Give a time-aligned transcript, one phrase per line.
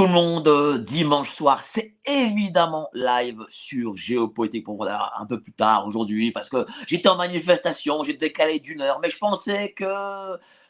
[0.00, 5.52] Tout le monde, euh, dimanche soir, c'est évidemment live sur Géopolitique pour un peu plus
[5.52, 9.84] tard aujourd'hui parce que j'étais en manifestation, j'ai décalé d'une heure, mais je pensais que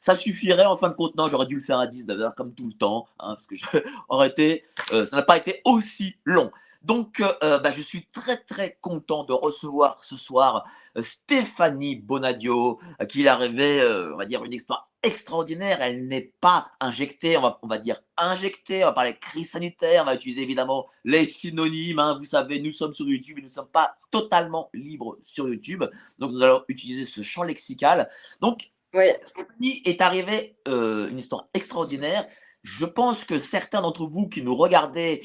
[0.00, 1.14] ça suffirait en fin de compte.
[1.14, 3.64] Non, j'aurais dû le faire à 19h comme tout le temps, hein, parce que je,
[4.08, 6.50] aurait été, euh, ça n'a pas été aussi long.
[6.82, 10.64] Donc, euh, bah, je suis très très content de recevoir ce soir
[10.98, 15.80] Stéphanie Bonadio, qui a rêvé, on va dire, une histoire extraordinaire.
[15.80, 20.02] Elle n'est pas injectée, on va, on va dire injectée, on va parler crise sanitaire,
[20.02, 21.98] on va utiliser évidemment les synonymes.
[21.98, 22.16] Hein.
[22.18, 25.84] Vous savez, nous sommes sur YouTube et nous ne sommes pas totalement libres sur YouTube.
[26.18, 28.08] Donc nous allons utiliser ce champ lexical.
[28.40, 29.04] Donc, oui.
[29.22, 32.26] Stéphanie est arrivée, euh, une histoire extraordinaire.
[32.62, 35.24] Je pense que certains d'entre vous qui nous regardez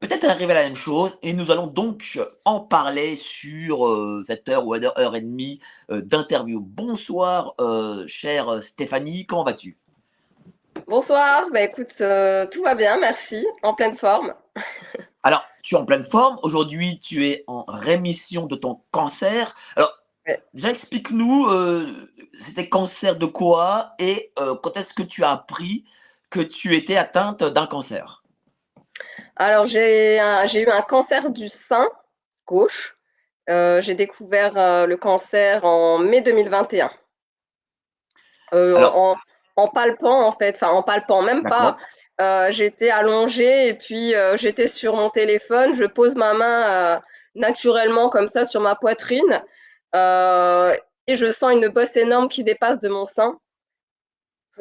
[0.00, 4.48] peut-être arriver à la même chose et nous allons donc en parler sur euh, cette
[4.48, 6.60] heure ou heure, heure et demie euh, d'interview.
[6.60, 9.78] Bonsoir, euh, chère Stéphanie, comment vas-tu?
[10.86, 12.02] Bonsoir, bah écoute,
[12.50, 14.34] tout va bien, merci, en pleine forme.
[15.22, 16.38] Alors, tu es en pleine forme.
[16.42, 19.54] Aujourd'hui, tu es en rémission de ton cancer.
[19.76, 19.96] Alors,
[20.52, 21.48] déjà, explique-nous,
[22.40, 25.84] c'était cancer de quoi et quand est-ce que tu as appris
[26.30, 28.21] que tu étais atteinte d'un cancer?
[29.36, 31.88] Alors, j'ai eu un cancer du sein
[32.46, 32.96] gauche.
[33.50, 36.90] Euh, j'ai découvert euh, le cancer en mai 2021.
[38.54, 38.86] Euh,
[39.56, 41.76] en, palpant, en fait, enfin en palpant, même pas.
[42.50, 45.74] j'étais allongée et puis j'étais sur mon téléphone.
[45.74, 47.00] Je pose ma main
[47.34, 49.42] naturellement comme ça sur ma poitrine
[49.94, 53.38] et je sens une bosse énorme qui dépasse de mon sein.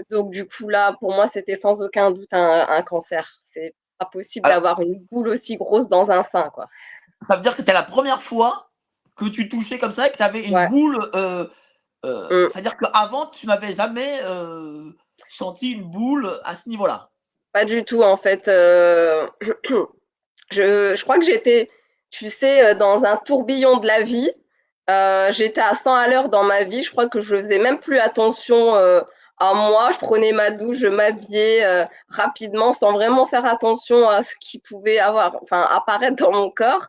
[0.10, 3.38] Donc, du coup, là, pour moi, c'était sans aucun doute un, un cancer.
[3.42, 3.76] C'est
[4.06, 6.68] possible d'avoir une boule aussi grosse dans un sein, quoi.
[7.30, 8.72] Ça veut dire que c'était la première fois
[9.16, 11.00] que tu touchais comme ça et que tu avais une boule.
[11.16, 11.46] Euh,
[12.06, 12.50] euh, mm.
[12.52, 14.92] C'est-à-dire qu'avant, tu n'avais jamais euh,
[15.28, 17.10] senti une boule à ce niveau-là
[17.54, 18.46] Pas du tout, en fait.
[18.48, 19.86] je,
[20.52, 21.70] je, crois que j'étais,
[22.10, 24.32] tu sais, dans un tourbillon de la vie.
[25.30, 26.82] j'étais à 100 à l'heure dans ma vie.
[26.82, 28.74] Je crois que je faisais même plus attention
[29.56, 34.36] moi, je prenais ma douche, je m'habillais euh, rapidement sans vraiment faire attention à ce
[34.40, 36.88] qui pouvait avoir, enfin, apparaître dans mon corps.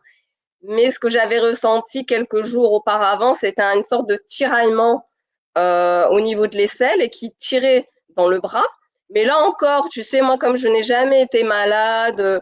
[0.61, 5.09] Mais ce que j'avais ressenti quelques jours auparavant, c'était une sorte de tiraillement
[5.57, 8.65] euh, au niveau de l'aisselle et qui tirait dans le bras.
[9.09, 12.41] Mais là encore, tu sais, moi, comme je n'ai jamais été malade,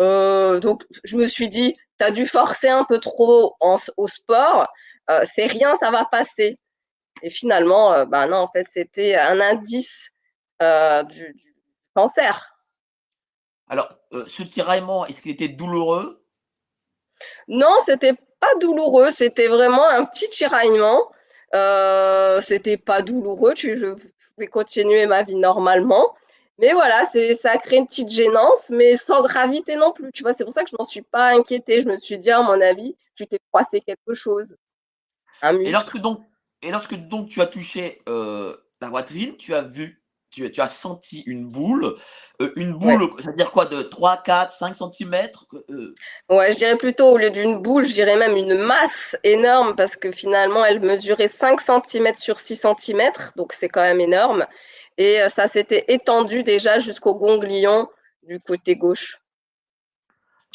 [0.00, 3.56] euh, donc je me suis dit, tu as dû forcer un peu trop
[3.96, 4.66] au sport,
[5.24, 6.58] c'est rien, ça va passer.
[7.22, 10.10] Et finalement, euh, bah non, en fait, c'était un indice
[10.60, 11.34] euh, du,
[11.94, 12.56] cancer.
[13.68, 16.24] Alors, euh, ce tiraillement, est-ce qu'il était douloureux?
[17.48, 19.10] Non, c'était pas douloureux.
[19.10, 21.10] C'était vraiment un petit tiraillement.
[21.54, 23.54] Euh, c'était pas douloureux.
[23.54, 23.94] Tu, je
[24.34, 26.14] pouvais continuer ma vie normalement.
[26.58, 30.12] Mais voilà, c'est, ça a créé une petite gênance, mais sans gravité non plus.
[30.12, 31.82] Tu vois, c'est pour ça que je m'en suis pas inquiétée.
[31.82, 34.56] Je me suis dit, à mon avis, tu t'es froissé quelque chose.
[35.42, 36.20] Et lorsque donc
[36.62, 40.68] et lorsque donc tu as touché euh, ta poitrine, tu as vu, tu, tu as
[40.68, 41.96] senti une boule.
[42.40, 45.28] Euh, une boule, ça veut dire quoi De 3, 4, 5 cm
[46.28, 49.96] Ouais, je dirais plutôt au lieu d'une boule, je dirais même une masse énorme parce
[49.96, 54.46] que finalement elle mesurait 5 cm sur 6 cm, donc c'est quand même énorme.
[54.98, 57.88] Et euh, ça s'était étendu déjà jusqu'au ganglion
[58.22, 59.18] du côté gauche.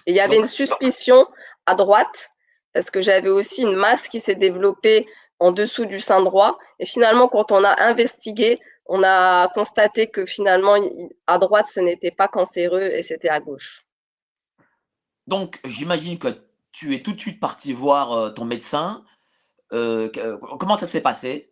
[0.05, 1.27] Et il y avait une suspicion
[1.65, 2.29] à droite
[2.73, 5.07] parce que j'avais aussi une masse qui s'est développée
[5.39, 6.57] en dessous du sein droit.
[6.79, 10.75] Et finalement, quand on a investigué, on a constaté que finalement,
[11.27, 13.85] à droite, ce n'était pas cancéreux et c'était à gauche.
[15.27, 16.29] Donc, j'imagine que
[16.71, 19.03] tu es tout de suite parti voir euh, ton médecin.
[19.73, 21.49] Euh, euh, comment ça s'est passé?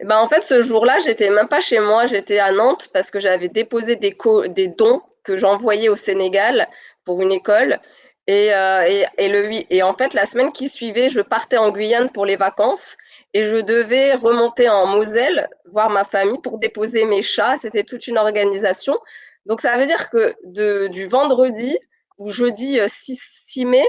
[0.00, 3.10] Eh ben, En fait, ce jour-là, j'étais même pas chez moi, j'étais à Nantes parce
[3.10, 4.16] que j'avais déposé des,
[4.48, 6.68] des dons que j'envoyais au Sénégal
[7.04, 7.80] pour une école.
[8.26, 12.10] Et, et, et, le, et en fait, la semaine qui suivait, je partais en Guyane
[12.10, 12.96] pour les vacances
[13.36, 17.58] et je devais remonter en Moselle voir ma famille pour déposer mes chats.
[17.58, 18.98] C'était toute une organisation.
[19.44, 21.76] Donc ça veut dire que de, du vendredi
[22.16, 23.86] ou jeudi 6, euh, mai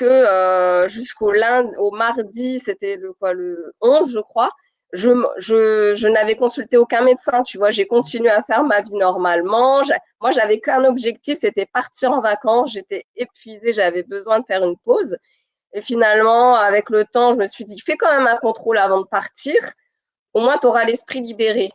[0.00, 4.50] euh, jusqu'au lundi, au mardi, c'était le quoi, le 11, je crois.
[4.92, 9.82] Je, je n'avais consulté aucun médecin, tu vois, j'ai continué à faire ma vie normalement.
[10.20, 12.74] Moi, j'avais qu'un objectif, c'était partir en vacances.
[12.74, 15.16] J'étais épuisée, j'avais besoin de faire une pause.
[15.74, 19.00] Et finalement, avec le temps, je me suis dit, fais quand même un contrôle avant
[19.00, 19.54] de partir.
[20.34, 21.70] Au moins, tu auras l'esprit libéré.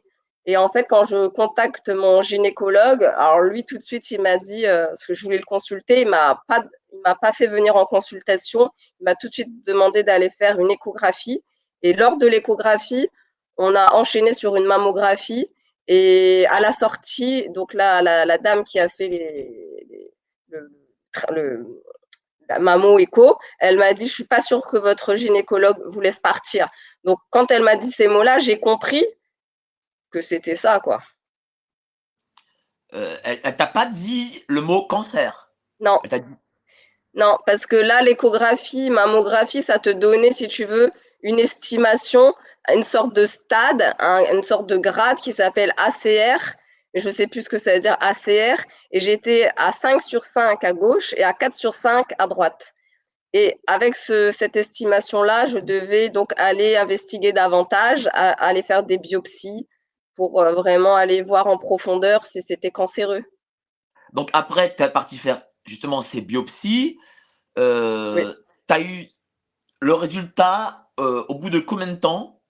[0.46, 4.38] Et en fait, quand je contacte mon gynécologue, alors lui, tout de suite, il m'a
[4.38, 6.64] dit, euh, parce que je voulais le consulter, il m'a pas,
[6.94, 8.70] il m'a pas fait venir en consultation.
[9.00, 11.44] Il m'a tout de suite demandé d'aller faire une échographie.
[11.84, 13.10] Et lors de l'échographie,
[13.58, 15.48] on a enchaîné sur une mammographie.
[15.88, 20.12] Et à la sortie, donc là, la, dame qui a fait les,
[20.50, 21.82] le,
[22.50, 26.20] la mammo écho, elle m'a dit, je suis pas sûre que votre gynécologue vous laisse
[26.20, 26.70] partir.
[27.04, 29.06] Donc, quand elle m'a dit ces mots-là, j'ai compris
[30.12, 31.02] que c'était ça, quoi.
[32.94, 35.52] Euh, elle, ne t'a pas dit le mot cancer?
[35.80, 36.00] Non.
[37.14, 40.92] Non, parce que là, l'échographie, mammographie, ça te donnait, si tu veux,
[41.24, 42.34] une estimation,
[42.74, 46.56] une sorte de stade, une sorte de grade qui s'appelle ACR.
[46.94, 48.64] Je ne sais plus ce que ça veut dire ACR.
[48.92, 52.74] Et j'étais à 5 sur 5 à gauche et à 4 sur 5 à droite.
[53.34, 59.68] Et avec cette estimation-là, je devais donc aller investiguer davantage, aller faire des biopsies
[60.16, 63.24] pour euh, vraiment aller voir en profondeur si c'était cancéreux.
[64.14, 66.98] Donc après, tu es parti faire justement ces biopsies.
[67.60, 68.34] Euh,
[68.68, 69.08] tu as eu
[69.82, 72.42] le résultat euh, au bout de combien de temps?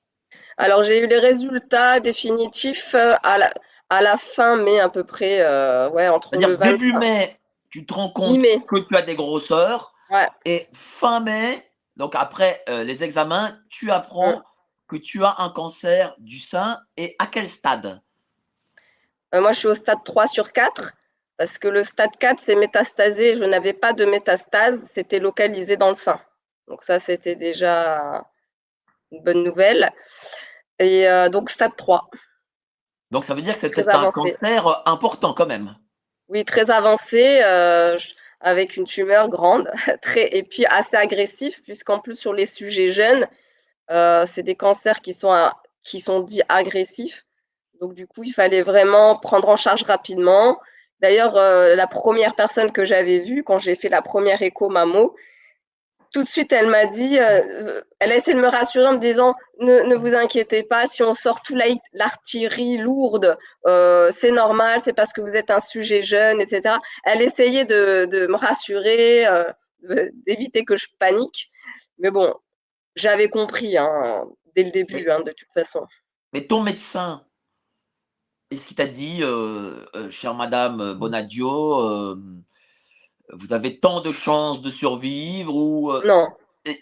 [0.57, 3.51] Alors j'ai eu les résultats définitifs à la,
[3.89, 5.41] à la fin mai à peu près,
[5.89, 7.39] ouais, entre C'est-à-dire début mai,
[7.69, 9.93] tu te rends compte que tu as des grosseurs.
[10.45, 11.63] Et fin mai,
[11.95, 14.41] donc après euh, les examens, tu apprends
[14.87, 16.79] que tu as un cancer du sein.
[16.95, 18.01] Et à quel stade?
[19.35, 20.93] Euh, Moi, je suis au stade 3 sur 4
[21.37, 23.35] parce que le stade 4, c'est métastasé.
[23.35, 26.19] Je n'avais pas de métastase, c'était localisé dans le sein.
[26.67, 28.25] Donc ça, c'était déjà
[29.11, 29.91] une bonne nouvelle.
[30.79, 32.09] Et euh, donc, stade 3.
[33.11, 35.75] Donc ça veut dire que c'était un cancer important quand même.
[36.29, 37.41] Oui, très avancé
[38.39, 39.69] avec une tumeur grande,
[40.01, 43.25] très, et puis assez agressif, puisqu'en plus sur les sujets jeunes,
[43.89, 45.33] euh, c'est des cancers qui sont,
[45.81, 47.25] qui sont dits agressifs.
[47.81, 50.59] Donc du coup, il fallait vraiment prendre en charge rapidement.
[50.99, 55.15] D'ailleurs, euh, la première personne que j'avais vue quand j'ai fait la première écho mammo,
[56.11, 58.99] tout de suite, elle m'a dit, euh, elle a essayé de me rassurer en me
[58.99, 61.57] disant, ne, vous inquiétez pas, si on sort toute
[61.93, 66.75] l'artillerie lourde, euh, c'est normal, c'est parce que vous êtes un sujet jeune, etc.
[67.03, 69.51] Elle essayait de, me rassurer, euh,
[70.25, 71.49] d'éviter que je panique.
[71.99, 72.33] Mais bon,
[72.95, 74.23] j'avais compris hein,
[74.55, 75.85] dès le début, hein, de toute façon.
[76.33, 77.25] Mais ton médecin,
[78.51, 79.21] est-ce qu'il t'a dit,
[80.09, 82.15] chère Madame Bonadio,
[83.33, 86.29] vous avez tant de chances de survivre ou euh, non.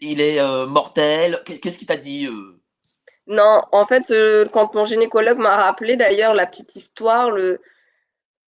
[0.01, 1.41] il est euh, mortel?
[1.45, 2.59] Qu'est-ce qu'il t'a dit euh?
[3.27, 4.13] Non, en fait,
[4.53, 7.59] quand mon gynécologue m'a rappelé d'ailleurs la petite histoire, le,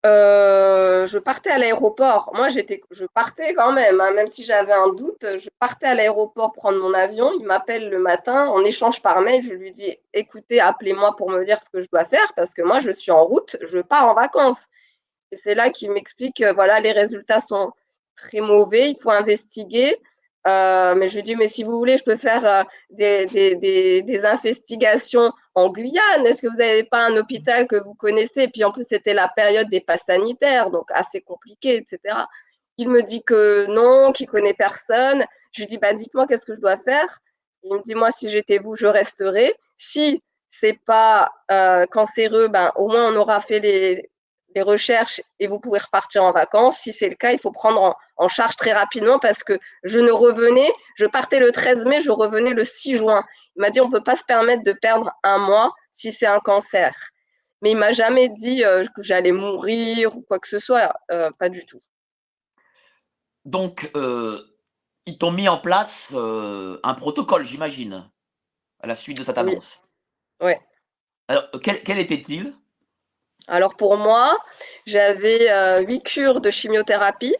[0.03, 2.29] je partais à l'aéroport.
[2.35, 5.25] Moi, j'étais, je partais quand même, hein, même si j'avais un doute.
[5.37, 7.31] Je partais à l'aéroport prendre mon avion.
[7.39, 9.43] Il m'appelle le matin, on échange par mail.
[9.43, 12.61] Je lui dis, écoutez, appelez-moi pour me dire ce que je dois faire parce que
[12.61, 14.67] moi, je suis en route, je pars en vacances.
[15.31, 17.73] Et c'est là qu'il m'explique, voilà, les résultats sont
[18.17, 19.97] très mauvais, il faut investiguer.
[20.47, 24.01] Euh, mais je lui dis, mais si vous voulez, je peux faire euh, des, des,
[24.01, 26.25] des, investigations en Guyane.
[26.25, 28.47] Est-ce que vous n'avez pas un hôpital que vous connaissez?
[28.47, 31.99] Puis en plus, c'était la période des passes sanitaires, donc assez compliqué, etc.
[32.77, 35.25] Il me dit que non, qu'il connaît personne.
[35.51, 37.19] Je lui dis, bah, dites-moi qu'est-ce que je dois faire?
[37.63, 39.53] Il me dit, moi, si j'étais vous, je resterai.
[39.75, 44.09] Si c'est pas euh, cancéreux, ben, au moins on aura fait les,
[44.57, 46.79] les recherches et vous pouvez repartir en vacances.
[46.79, 50.11] Si c'est le cas, il faut prendre en, charge très rapidement parce que je ne
[50.11, 53.23] revenais, je partais le 13 mai, je revenais le 6 juin.
[53.55, 56.25] Il m'a dit on ne peut pas se permettre de perdre un mois si c'est
[56.25, 56.91] un cancer.
[57.61, 61.29] Mais il m'a jamais dit euh, que j'allais mourir ou quoi que ce soit, euh,
[61.37, 61.81] pas du tout.
[63.45, 64.41] Donc, euh,
[65.05, 68.09] ils t'ont mis en place un protocole, j'imagine,
[68.81, 69.81] à la suite de cette annonce.
[70.41, 70.53] Oui.
[71.27, 72.53] Alors, quel était-il?
[73.47, 74.37] Alors pour moi,
[74.85, 77.35] j'avais euh, huit cures de chimiothérapie.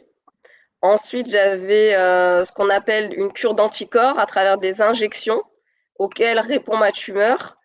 [0.82, 5.44] Ensuite, j'avais euh, ce qu'on appelle une cure d'anticorps à travers des injections
[6.00, 7.58] auxquelles répond ma tumeur.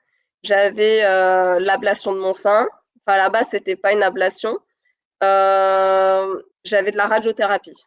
[0.43, 2.69] J'avais euh, l'ablation de mon sein.
[3.07, 4.59] Enfin, là bas ce n'était pas une ablation.
[5.21, 7.85] j'avais de la radiothérapie.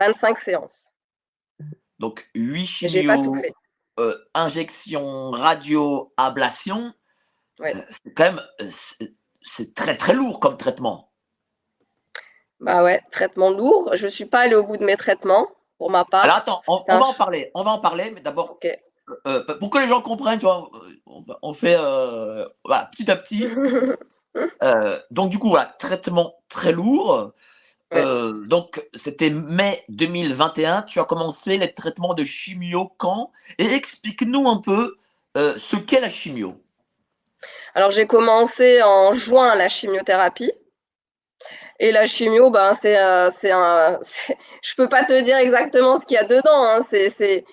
[0.00, 0.92] 25 séances.
[1.98, 3.34] Donc, 8 chimio,
[4.34, 6.92] injection, radio, ablation.
[7.58, 8.42] c'est quand même
[9.46, 11.10] c'est très très lourd comme traitement.
[12.60, 13.90] Bah ouais, traitement lourd.
[13.94, 15.48] Je ne suis pas allée au bout de mes traitements
[15.78, 16.24] pour ma part.
[16.24, 17.50] Alors attends, on, va en parler.
[17.54, 18.74] On va en parler, mais d'abord, euh,
[19.26, 20.70] euh, pour que les gens comprennent, tu vois,
[21.42, 23.46] on, fait euh, voilà, petit à petit.
[25.10, 27.32] donc du coup, voilà, traitement très lourd.
[27.92, 30.82] donc c'était mai 2021.
[30.82, 33.32] Tu as commencé les traitements de chimio quand?
[33.58, 34.96] Et explique-nous un peu
[35.34, 36.54] ce qu'est la chimio.
[37.74, 40.52] Alors j'ai commencé en juin la chimiothérapie.
[41.78, 44.00] Et la chimio, ben, c'est un, c'est un,
[44.62, 46.64] je peux pas te dire exactement ce qu'il y a dedans.
[46.64, 46.80] Hein.
[46.88, 47.44] C'est,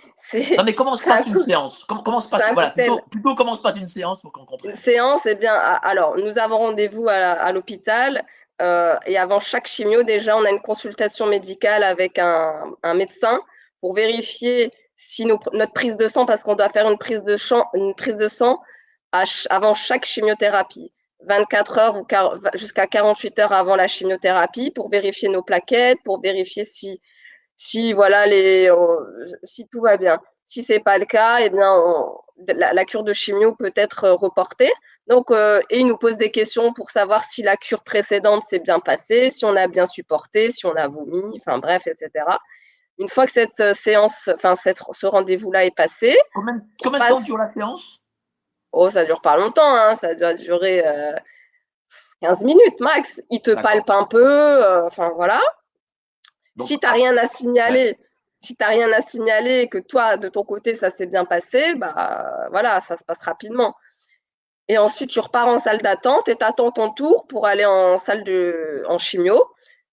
[0.57, 1.83] Non, mais comment se passe une séance?
[1.85, 4.71] Comment, comment se passe, voilà, plutôt, plutôt, comment se passe une séance pour qu'on comprenne?
[4.71, 8.23] Une séance, eh bien, alors, nous avons rendez-vous à, l'hôpital
[8.61, 13.41] euh, et avant chaque chimio, déjà, on a une consultation médicale avec un, un médecin
[13.81, 17.65] pour vérifier si notre prise de sang, parce qu'on doit faire une prise de, champ,
[17.73, 18.61] une prise de sang
[19.49, 20.91] avant chaque chimiothérapie.
[21.25, 22.05] 24 heures ou
[22.55, 27.01] jusqu'à 48 heures avant la chimiothérapie pour vérifier nos plaquettes, pour vérifier si,
[27.55, 28.69] si voilà les,
[29.43, 30.19] si tout va bien.
[30.45, 31.71] Si c'est pas le cas, eh bien,
[32.47, 34.71] la, cure de chimio peut être reportée.
[35.07, 38.59] Donc, euh, et il nous pose des questions pour savoir si la cure précédente s'est
[38.59, 42.09] bien passée, si on a bien supporté, si on a vomi, enfin bref, etc.
[42.99, 46.15] Une fois que cette euh, séance, enfin ce rendez-vous-là est passé.
[46.33, 48.02] Combien, combien de temps dure la séance?
[48.73, 50.83] Oh, ça dure pas longtemps, hein, ça doit durer
[52.21, 53.21] 15 euh, minutes max.
[53.29, 55.39] Il te palpe un peu, euh, enfin voilà.
[56.65, 57.99] si tu n'as rien à signaler,
[58.41, 62.47] si tu rien à signaler que toi, de ton côté, ça s'est bien passé, bah
[62.49, 63.75] voilà, ça se passe rapidement.
[64.67, 67.99] Et ensuite, tu repars en salle d'attente et tu attends ton tour pour aller en
[67.99, 69.45] salle de en chimio.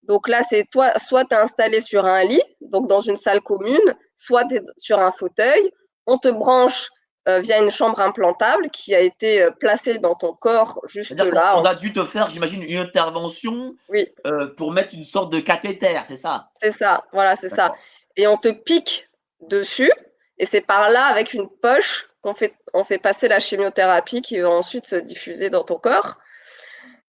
[0.04, 3.42] Donc là, c'est toi, soit tu es installé sur un lit, donc dans une salle
[3.42, 5.70] commune, soit tu es sur un fauteuil.
[6.06, 6.88] On te branche
[7.28, 11.58] euh, via une chambre implantable qui a été euh, placée dans ton corps juste là.
[11.58, 14.08] On, a dû te faire, j'imagine, une intervention oui.
[14.26, 16.48] Euh, pour mettre une sorte de cathéter, c'est ça?
[16.58, 17.74] C'est ça, voilà, c'est ça.
[18.16, 19.10] Et on te pique
[19.42, 19.92] dessus,
[20.38, 24.40] et c'est par là, avec une poche, qu'on fait, on fait passer la chimiothérapie qui
[24.40, 26.18] va ensuite se diffuser dans ton corps.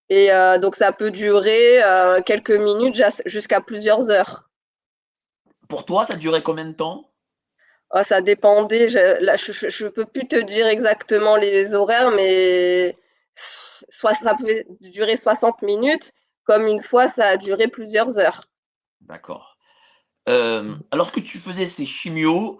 [0.09, 0.29] Et
[0.61, 1.81] donc, ça peut durer
[2.25, 4.49] quelques minutes jusqu'à plusieurs heures.
[5.69, 7.10] Pour toi, ça durait combien de temps?
[7.93, 8.89] Oh, ça dépendait.
[8.89, 12.97] Je, là, je ne peux plus te dire exactement les horaires, mais
[13.35, 18.45] soit ça pouvait durer 60 minutes, comme une fois, ça a duré plusieurs heures.
[19.01, 19.57] D'accord.
[20.29, 22.59] Euh, alors que tu faisais ces chimios,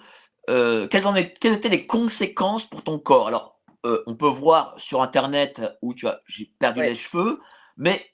[0.50, 3.27] euh, quelles, en quelles, étaient les conséquences pour ton corps?
[3.27, 7.39] Alors, euh, on peut voir sur Internet où tu as j'ai perdu les cheveux,
[7.77, 8.05] mais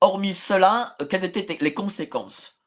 [0.00, 2.58] hormis cela, quelles étaient les conséquences?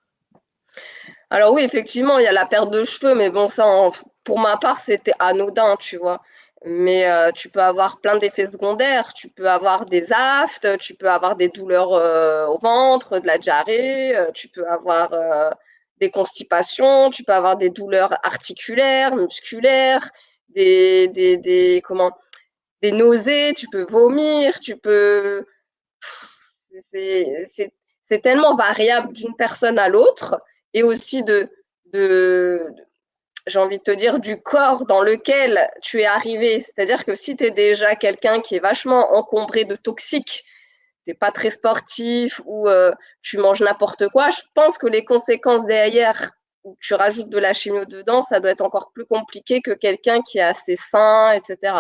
[1.34, 3.90] Alors oui, effectivement, il y a la perte de cheveux, mais bon, ça,
[4.24, 6.22] pour ma part, c'était anodin, tu vois.
[6.64, 9.14] Mais euh, tu peux avoir plein d'effets secondaires.
[9.14, 13.40] Tu peux avoir des aftes, tu peux avoir des douleurs euh, au ventre, de la
[13.40, 15.10] diarrhée, euh, tu peux avoir
[16.00, 20.08] des constipations, tu peux avoir des douleurs articulaires, musculaires,
[20.50, 22.12] des, des, des, comment,
[22.84, 25.48] des nausées, tu peux vomir, tu peux.
[26.94, 30.40] C'est tellement variable d'une personne à l'autre
[30.74, 31.50] et aussi de,
[33.48, 36.62] j'ai envie de te dire, du corps dans lequel tu es arrivé.
[36.62, 40.46] C'est-à-dire que si tu es déjà quelqu'un qui est vachement encombré de toxiques,
[41.04, 45.04] tu n'es pas très sportif ou euh, tu manges n'importe quoi, je pense que les
[45.04, 46.32] conséquences derrière,
[46.64, 50.22] où tu rajoutes de la chimio dedans, ça doit être encore plus compliqué que quelqu'un
[50.22, 51.74] qui est assez sain, etc.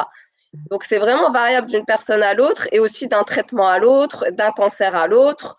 [0.69, 4.51] Donc c'est vraiment variable d'une personne à l'autre et aussi d'un traitement à l'autre, d'un
[4.51, 5.57] cancer à l'autre.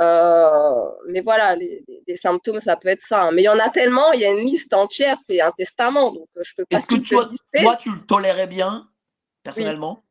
[0.00, 1.84] Euh, mais voilà, les,
[2.16, 3.22] symptômes, ça peut être ça.
[3.22, 3.30] Hein.
[3.32, 6.12] Mais il y en a tellement, il y a une liste entière, c'est un testament,
[6.12, 6.78] donc euh, je peux pas.
[6.78, 8.88] Est-ce que toi, toi, tu le tolérais bien,
[9.42, 10.04] personnellement?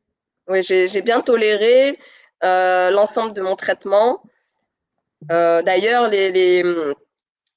[0.48, 1.98] Oui, j'ai bien toléré
[2.44, 4.22] euh, l'ensemble de mon traitement.
[5.28, 6.62] D'ailleurs, les, les,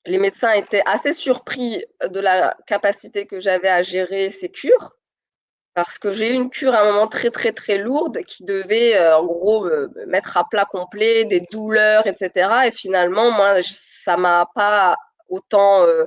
[0.05, 4.96] les, médecins étaient assez surpris de la capacité que j'avais à gérer ces cures
[5.77, 8.97] parce que j'ai eu une cure à un moment très très très lourde qui devait
[8.97, 12.49] euh, en gros me mettre à plat complet, des douleurs, etc.
[12.65, 14.95] Et finalement, moi, ça m'a pas
[15.29, 16.05] autant euh,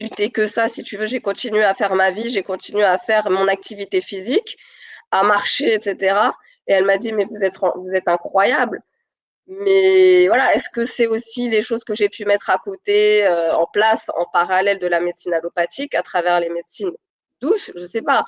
[0.00, 0.68] buté que ça.
[0.68, 4.00] Si tu veux, j'ai continué à faire ma vie, j'ai continué à faire mon activité
[4.00, 4.56] physique,
[5.10, 6.30] à marcher, etc.
[6.66, 8.80] Et elle m'a dit, mais vous êtes, vous êtes incroyable.
[9.48, 13.54] Mais voilà, est-ce que c'est aussi les choses que j'ai pu mettre à côté, euh,
[13.54, 16.92] en place, en parallèle de la médecine allopathique, à travers les médecines
[17.42, 17.70] douces?
[17.76, 18.24] Je sais pas.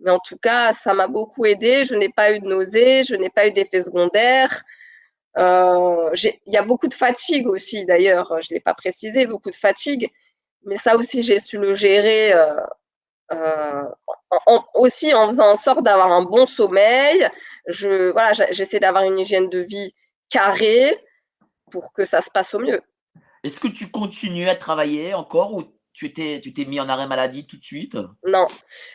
[0.00, 1.84] Mais en tout cas, ça m'a beaucoup aidé.
[1.84, 4.62] Je n'ai pas eu de nausées, je n'ai pas eu d'effets secondaires.
[5.38, 8.40] Euh, il y a beaucoup de fatigue aussi, d'ailleurs.
[8.40, 10.10] Je ne l'ai pas précisé, beaucoup de fatigue.
[10.64, 12.52] Mais ça aussi, j'ai su le gérer euh,
[13.32, 13.82] euh,
[14.74, 17.28] aussi en faisant en sorte d'avoir un bon sommeil.
[17.66, 19.94] Je, voilà, j'essaie d'avoir une hygiène de vie
[20.28, 20.96] carrée
[21.70, 22.82] pour que ça se passe au mieux.
[23.42, 27.06] Est-ce que tu continues à travailler encore ou tu t'es, tu t'es mis en arrêt
[27.06, 27.96] maladie tout de suite?
[28.26, 28.46] Non,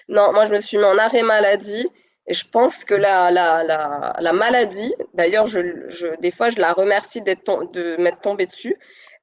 [0.07, 1.87] non, moi je me suis mis en arrêt maladie
[2.27, 6.59] et je pense que la, la, la, la maladie, d'ailleurs, je, je, des fois je
[6.59, 8.75] la remercie d'être de m'être tombée dessus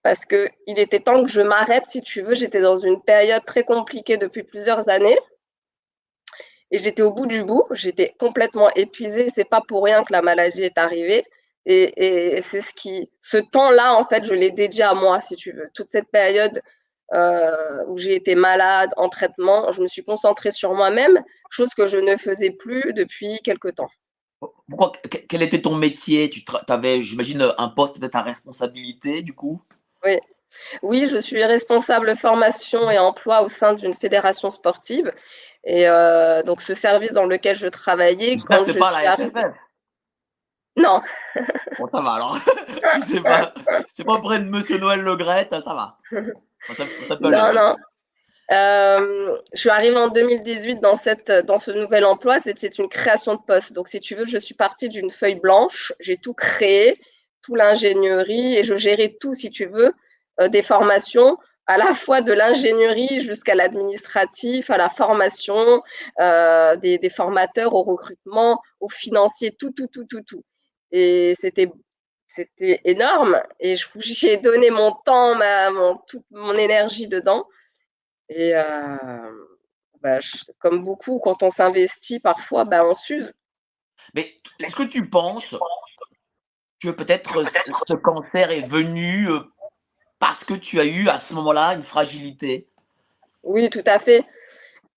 [0.03, 2.35] parce que il était temps que je m'arrête, si tu veux.
[2.35, 5.19] J'étais dans une période très compliquée depuis plusieurs années
[6.71, 7.67] et j'étais au bout du bout.
[7.73, 9.29] J'étais complètement épuisée.
[9.35, 11.25] C'est pas pour rien que la maladie est arrivée.
[11.67, 15.37] Et, et c'est ce qui, ce temps-là, en fait, je l'ai dédié à moi, si
[15.37, 15.71] tu veux.
[15.75, 16.61] Toute cette période
[17.13, 19.71] où j'ai été malade, en traitement.
[19.71, 23.91] Je me suis concentrée sur moi-même, chose que je ne faisais plus depuis quelque temps.
[24.69, 24.93] Pourquoi,
[25.29, 26.31] quel était ton métier?
[26.31, 29.63] Tu avais, j'imagine, un poste de ta responsabilité, du coup?
[30.05, 30.19] Oui.
[30.83, 35.13] Oui, je suis responsable formation et emploi au sein d'une fédération sportive.
[35.65, 39.17] Et euh, donc, ce service dans lequel je travaillais, quand je pas suis la
[40.77, 41.01] Non.
[41.79, 42.39] Bon, ça va alors.
[43.07, 43.55] c'est pas,
[44.05, 45.17] pas près de Monsieur Noël Le
[45.61, 45.99] ça va.
[46.77, 46.85] Ça,
[47.21, 47.77] non, non.
[48.53, 52.39] Euh, je suis arrivée en 2018 dans, cette, dans ce nouvel emploi.
[52.39, 53.73] C'était une création de poste.
[53.73, 55.93] Donc, si tu veux, je suis partie d'une feuille blanche.
[56.01, 57.01] J'ai tout créé,
[57.43, 59.93] tout l'ingénierie et je gérais tout, si tu veux,
[60.41, 65.81] euh, des formations à la fois de l'ingénierie jusqu'à l'administratif, à la formation,
[66.21, 70.45] euh, des, des, formateurs, au recrutement, au financier, tout, tout, tout, tout, tout.
[70.91, 71.71] Et c'était
[72.35, 73.41] c'était énorme.
[73.61, 77.47] Et j'ai donné mon temps, ma, mon, toute mon énergie dedans.
[78.29, 79.33] Et euh,
[80.01, 80.19] bah,
[80.59, 83.33] comme beaucoup, quand on s'investit, parfois, bah, on s'use.
[84.15, 85.55] Mais est-ce que tu penses
[86.83, 87.45] que peut-être
[87.87, 89.41] ce cancer est venu euh,
[90.19, 92.69] parce que tu as eu à ce moment-là une fragilité?
[93.43, 94.25] Oui, tout à fait.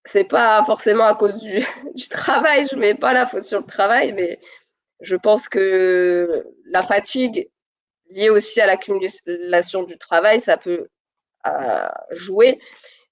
[0.04, 1.36] C'est pas forcément à cause
[1.95, 4.39] du, travail, je mets pas la faute sur le travail, mais
[5.01, 7.49] je pense que la fatigue
[8.10, 10.88] liée aussi à l'accumulation du travail, ça peut
[11.47, 12.60] euh, jouer.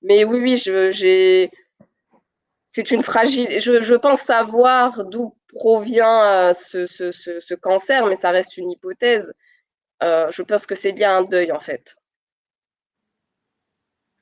[0.02, 1.52] Mais oui, oui, j'ai.
[2.66, 3.60] C'est une fragile.
[3.60, 9.34] Je, pense savoir d'où provient euh, ce, cancer, mais ça reste une hypothèse.
[10.02, 11.96] Euh, je pense que c'est bien un deuil, en fait.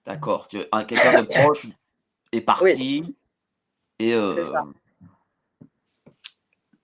[0.06, 0.48] D'accord.
[0.50, 1.68] Quelqu'un de proche
[2.34, 3.16] est parti.
[4.00, 4.44] Et, euh,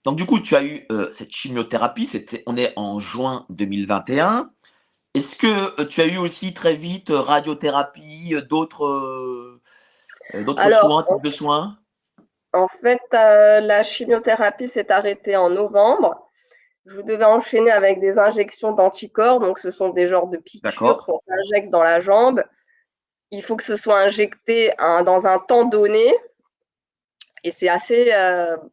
[0.08, 2.10] Donc, du coup, tu as eu cette chimiothérapie.
[2.46, 4.50] On est en juin 2021.
[5.14, 9.60] Est-ce que euh, tu as eu aussi très vite euh, radiothérapie, euh, d'autres
[10.80, 11.78] soins, types de soins?
[12.54, 16.32] En fait, la chimiothérapie s'est arrêtée en novembre.
[16.86, 21.20] Je devais enchaîner avec des injections d'anticorps, donc ce sont des genres de piqûres qu'on
[21.28, 22.46] injecte dans la jambe.
[23.32, 26.14] Il faut que ce soit injecté dans un temps donné.
[27.44, 28.08] Et c'est assez.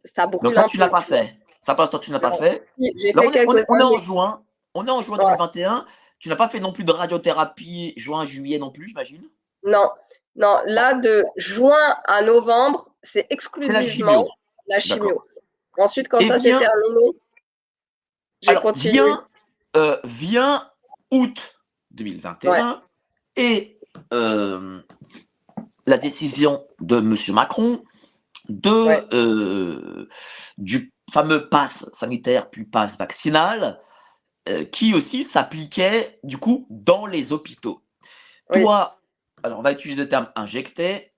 [0.05, 1.37] ça brûle donc là, tu ne l'as pas fait.
[1.61, 2.66] Ça passe, toi, tu ne l'as pas fait.
[2.79, 4.42] J'ai fait quelques on, est en juin.
[4.74, 5.87] On est en juin 2021.
[6.18, 9.29] Tu n'as pas fait non plus de radiothérapie juin-juillet non plus, j'imagine?
[9.62, 9.90] Non,
[10.37, 10.59] non.
[10.66, 14.29] Là, de juin à novembre, c'est exclusivement
[14.68, 15.24] la chimio.
[15.79, 17.18] Ensuite, quand ça s'est terminé,
[18.40, 19.11] j'ai continué.
[20.05, 20.70] Vient,
[21.12, 21.59] euh, août
[21.92, 22.83] 2021
[23.37, 23.79] et
[24.12, 24.81] euh,
[25.87, 27.16] la décision de M.
[27.35, 27.83] Macron
[28.48, 30.09] de, euh,
[30.59, 33.80] du fameux pass sanitaire puis pass vaccinal
[34.48, 37.83] euh, qui aussi s'appliquait du coup dans les hôpitaux.
[38.52, 39.00] Toi,
[39.42, 41.12] alors on va utiliser le terme injecté.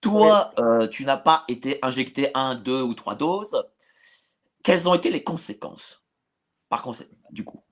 [0.00, 3.64] Toi, euh, tu n'as pas été injecté un, deux ou trois doses.
[4.62, 6.02] Quelles ont été les conséquences
[6.68, 7.62] par conséquent, du coup?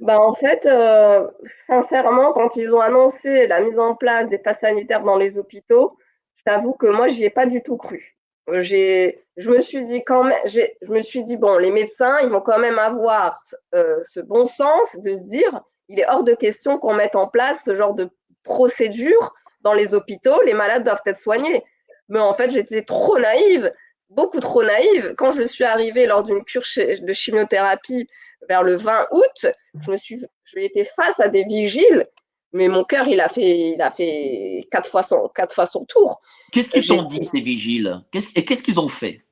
[0.00, 1.26] Bah en fait, euh,
[1.66, 5.96] sincèrement, quand ils ont annoncé la mise en place des passes sanitaires dans les hôpitaux,
[6.36, 10.24] je t'avoue que moi, j'y ai pas du tout cru je me suis dit quand
[10.24, 13.40] même, je me suis dit bon, les médecins, ils vont quand même avoir
[13.74, 17.28] euh, ce bon sens de se dire, il est hors de question qu'on mette en
[17.28, 18.08] place ce genre de
[18.42, 20.40] procédure dans les hôpitaux.
[20.42, 21.64] Les malades doivent être soignés.
[22.08, 23.72] Mais en fait, j'étais trop naïve,
[24.10, 25.14] beaucoup trop naïve.
[25.16, 28.08] Quand je suis arrivée lors d'une cure de chimiothérapie
[28.48, 29.46] vers le 20 août,
[29.80, 32.06] je me suis, j'ai été face à des vigiles
[32.54, 35.84] mais mon cœur, il a fait, il a fait quatre fois son, quatre fois son
[35.84, 36.22] tour.
[36.52, 38.00] Qu'est-ce qu'ils t'ont dit, ces vigiles?
[38.36, 39.24] Et qu'est-ce qu'ils ont fait?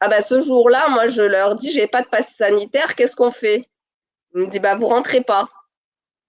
[0.00, 3.30] Ah bah ce jour-là, moi, je leur dis, j'ai pas de passe sanitaire, qu'est-ce qu'on
[3.30, 3.68] fait?
[4.34, 5.48] Ils me disent, bah vous rentrez pas.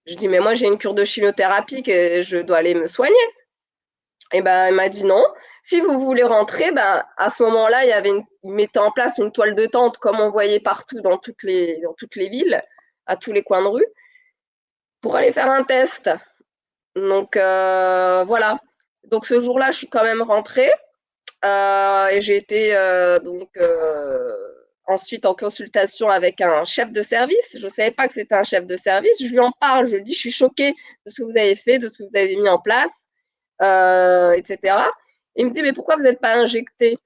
[0.06, 3.14] Je dis, mais moi, j'ai une cure de chimiothérapie que je dois aller me soigner.
[4.34, 5.24] Et ben, il m'a dit non.
[5.62, 8.90] Si vous voulez rentrer, ben, à ce moment-là, il y avait une, ils mettaient en
[8.90, 12.28] place une toile de tente comme on voyait partout dans toutes les, dans toutes les
[12.28, 12.62] villes,
[13.06, 13.86] à tous les coins de rue,
[15.00, 16.10] pour aller faire un test.
[16.96, 18.58] Donc euh, voilà.
[19.04, 20.70] Donc ce jour-là, je suis quand même rentrée
[21.44, 23.50] euh, et j'ai été euh, donc
[24.86, 27.58] ensuite en consultation avec un chef de service.
[27.58, 29.22] Je ne savais pas que c'était un chef de service.
[29.24, 30.74] Je lui en parle, je lui dis, je suis choquée
[31.06, 32.92] de ce que vous avez fait, de ce que vous avez mis en place,
[34.38, 34.76] etc.
[35.36, 36.96] Il me dit, mais pourquoi vous n'êtes pas injecté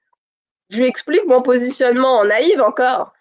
[0.70, 3.12] Je lui explique mon positionnement en naïve encore.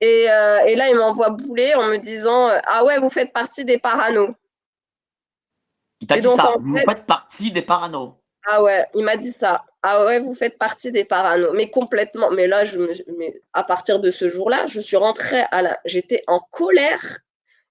[0.00, 3.78] Et, et là, il m'envoie bouler en me disant, ah ouais, vous faites partie des
[3.78, 4.34] paranos.
[6.02, 8.14] Il t'a dit ça, vous faites partie des paranos.
[8.46, 9.64] Ah ouais, il m'a dit ça.
[9.82, 11.52] Ah ouais, vous faites partie des paranos.
[11.54, 12.30] Mais complètement.
[12.30, 15.78] Mais là, je me, mais à partir de ce jour-là, je suis rentrée à la.
[15.84, 17.20] J'étais en colère.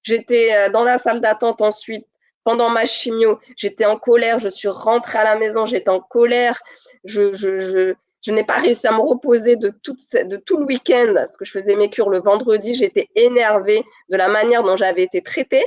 [0.02, 2.06] J'étais euh, dans la salle d'attente ensuite
[2.44, 6.58] pendant ma chimio, j'étais en colère, je suis rentrée à la maison, j'étais en colère,
[7.04, 10.64] je, je, je, je n'ai pas réussi à me reposer de, toute, de tout le
[10.64, 14.76] week-end, parce que je faisais mes cures le vendredi, j'étais énervée de la manière dont
[14.76, 15.64] j'avais été traitée,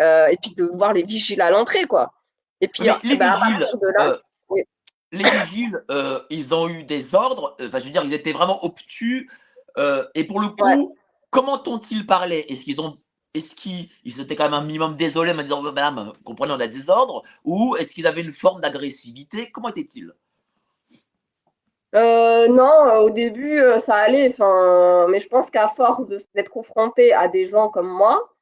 [0.00, 2.12] euh, et puis de voir les vigiles à l'entrée, quoi.
[2.60, 4.62] Et puis, les, bah, vigiles, de là, euh,
[5.12, 8.64] les vigiles, euh, ils ont eu des ordres, enfin, je veux dire, ils étaient vraiment
[8.64, 9.30] obtus,
[10.14, 10.96] et pour le coup,
[11.30, 12.46] comment ont-ils parlé?
[12.48, 12.98] Est-ce qu'ils ont
[13.34, 16.88] est-ce qu'ils étaient quand même un minimum désolés en disant Madame, comprenez, on a des
[16.88, 19.50] ordres Ou est-ce qu'ils avaient une forme d'agressivité?
[19.50, 20.10] Comment était-il
[21.94, 24.28] euh, non, euh, au début, euh, ça allait.
[24.28, 28.34] Enfin, mais je pense qu'à force d'être confronté à des gens comme moi,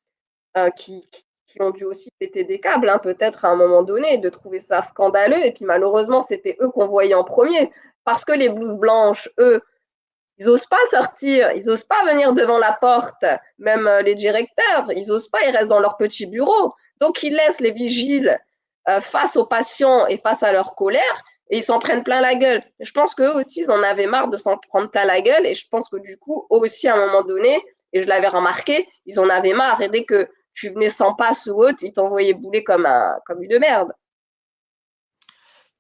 [0.76, 1.08] qui,
[1.54, 4.60] qui, ont dû aussi péter des câbles, hein, peut-être à un moment donné, de trouver
[4.60, 5.44] ça scandaleux.
[5.44, 7.70] Et puis malheureusement, c'était eux qu'on voyait en premier.
[8.04, 9.62] Parce que les blouses blanches, eux,
[10.38, 13.24] ils osent pas sortir, ils osent pas venir devant la porte,
[13.58, 16.74] même les directeurs, ils osent pas, ils restent dans leur petit bureau.
[17.00, 18.36] Donc, ils laissent les vigiles
[19.00, 22.62] face aux patients et face à leur colère et ils s'en prennent plein la gueule.
[22.80, 25.54] Je pense qu'eux aussi, ils en avaient marre de s'en prendre plein la gueule et
[25.54, 27.60] je pense que du coup, eux aussi, à un moment donné,
[27.92, 31.46] et je l'avais remarqué, ils en avaient marre et dès que tu venais sans passe
[31.46, 33.92] ou autre, ils t'envoyaient bouler comme, un, comme une merde.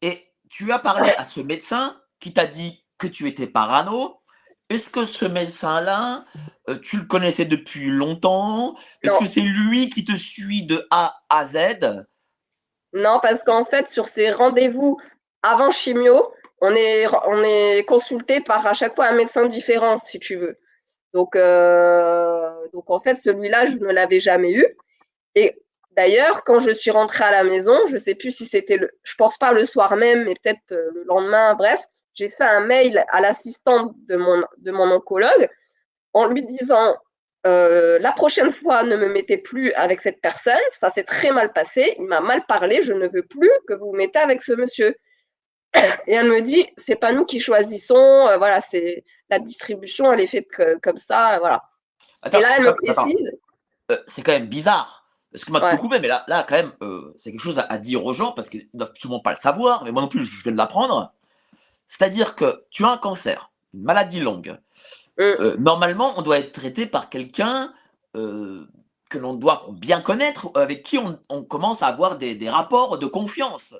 [0.02, 4.20] Et tu as parlé à ce médecin qui t'a dit que tu étais parano.
[4.68, 6.24] Est-ce que ce médecin-là,
[6.68, 8.74] euh, tu le connaissais depuis longtemps?
[9.02, 12.06] Est-ce que c'est lui qui te suit de A à Z?
[12.92, 14.98] Non, parce qu'en fait, sur ces rendez-vous
[15.42, 20.18] avant chimio, on est, on est consulté par à chaque fois un médecin différent, si
[20.18, 20.58] tu veux.
[21.14, 24.66] Donc, euh, donc en fait, celui-là, je ne l'avais jamais eu.
[25.36, 25.56] Et
[25.96, 28.90] d'ailleurs, quand je suis rentrée à la maison, je ne sais plus si c'était le,
[29.04, 31.80] je pense pas le soir même, mais peut-être euh, le lendemain, bref,
[32.14, 35.48] j'ai fait un mail à l'assistante de mon, de oncologue
[36.12, 36.96] en lui disant
[37.46, 40.54] euh, la prochaine fois, ne me mettez plus avec cette personne.
[40.70, 41.94] Ça s'est très mal passé.
[41.98, 42.80] Il m'a mal parlé.
[42.82, 44.94] Je ne veux plus que vous vous mettez avec ce monsieur.
[46.06, 50.20] Et elle me dit, c'est pas nous qui choisissons, euh, voilà, c'est la distribution, elle
[50.20, 50.48] est faite
[50.82, 51.62] comme ça, voilà.
[52.26, 53.32] et là, elle me précise.
[53.90, 55.06] Euh, c'est quand même bizarre.
[55.32, 56.00] Parce que moi, ouais.
[56.00, 58.68] mais là, là, quand même, euh, c'est quelque chose à, dire aux gens parce qu'ils
[58.72, 61.12] ne doivent souvent pas le savoir, mais moi non plus, je viens de l'apprendre.
[61.88, 64.56] C'est-à-dire que tu as un cancer, une maladie longue.
[65.18, 65.54] Mm.
[65.58, 67.72] normalement, on doit être traité par quelqu'un
[68.14, 73.06] que l'on doit bien connaître, avec qui on, commence à avoir des, des rapports de
[73.06, 73.74] confiance.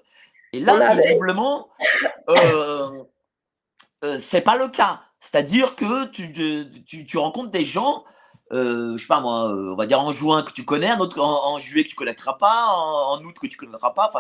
[0.55, 1.69] Et là, visiblement,
[2.29, 3.03] euh,
[4.05, 5.01] euh, c'est pas le cas.
[5.19, 6.33] C'est-à-dire que tu,
[6.87, 8.05] tu, tu, rencontres des gens,
[8.53, 11.01] euh, je sais pas moi, euh, on va dire en juin que tu connais, un
[11.01, 14.13] autre en, juillet que tu connaîtras pas, en, août que tu connaîtras pas.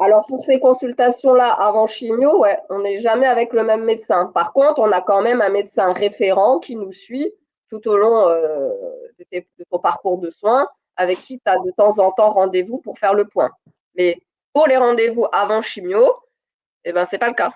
[0.00, 4.26] Alors pour ces consultations-là avant chimio, ouais, on n'est jamais avec le même médecin.
[4.34, 7.32] Par contre, on a quand même un médecin référent qui nous suit
[7.70, 12.00] tout au long de, de, ton parcours de soins, avec qui tu as de temps
[12.00, 13.50] en temps rendez-vous pour faire le point.
[13.94, 14.18] Mais
[14.66, 16.16] les rendez-vous avant chimio,
[16.84, 17.52] eh ben, c'est pas le cas.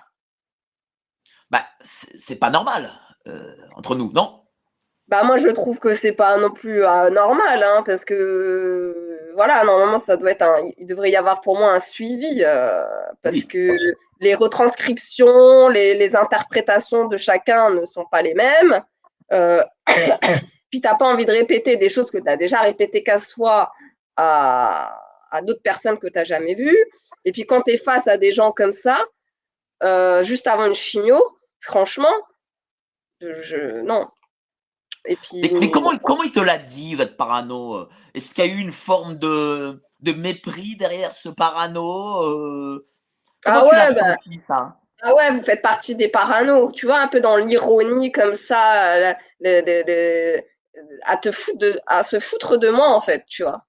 [1.49, 2.91] Bah, c'est pas normal
[3.27, 4.41] euh, entre nous, non?
[5.07, 9.63] Bah, moi, je trouve que c'est pas non plus euh, normal, hein, parce que voilà,
[9.63, 12.83] normalement, ça doit être un, il devrait y avoir pour moi un suivi, euh,
[13.21, 13.77] parce que
[14.19, 18.81] les retranscriptions, les, interprétations de chacun ne sont pas les mêmes.
[20.69, 23.19] puis, tu n'as pas envie de répéter des choses que tu as déjà répétées qu'à
[23.19, 23.71] soi
[24.15, 24.95] à,
[25.33, 26.85] à d'autres personnes que tu n'as jamais vues.
[27.25, 29.03] Et puis quand tu es face à des gens comme ça,
[29.83, 31.21] euh, juste avant une chimio,
[31.59, 32.13] franchement,
[33.19, 34.07] je, non.
[35.05, 37.89] Et puis, mais, comment, comment il te l'a dit, votre parano euh?
[38.13, 42.87] Est-ce qu'il y a eu une forme de, de mépris derrière ce parano euh?
[43.45, 44.15] ah ouais, bah,
[44.47, 44.77] ça?
[45.01, 46.71] Ah ouais, vous faites partie des paranos.
[46.71, 49.13] Tu vois, un peu dans l'ironie comme ça,
[51.03, 53.65] à, te foutre de, à se foutre de moi, en fait, tu vois.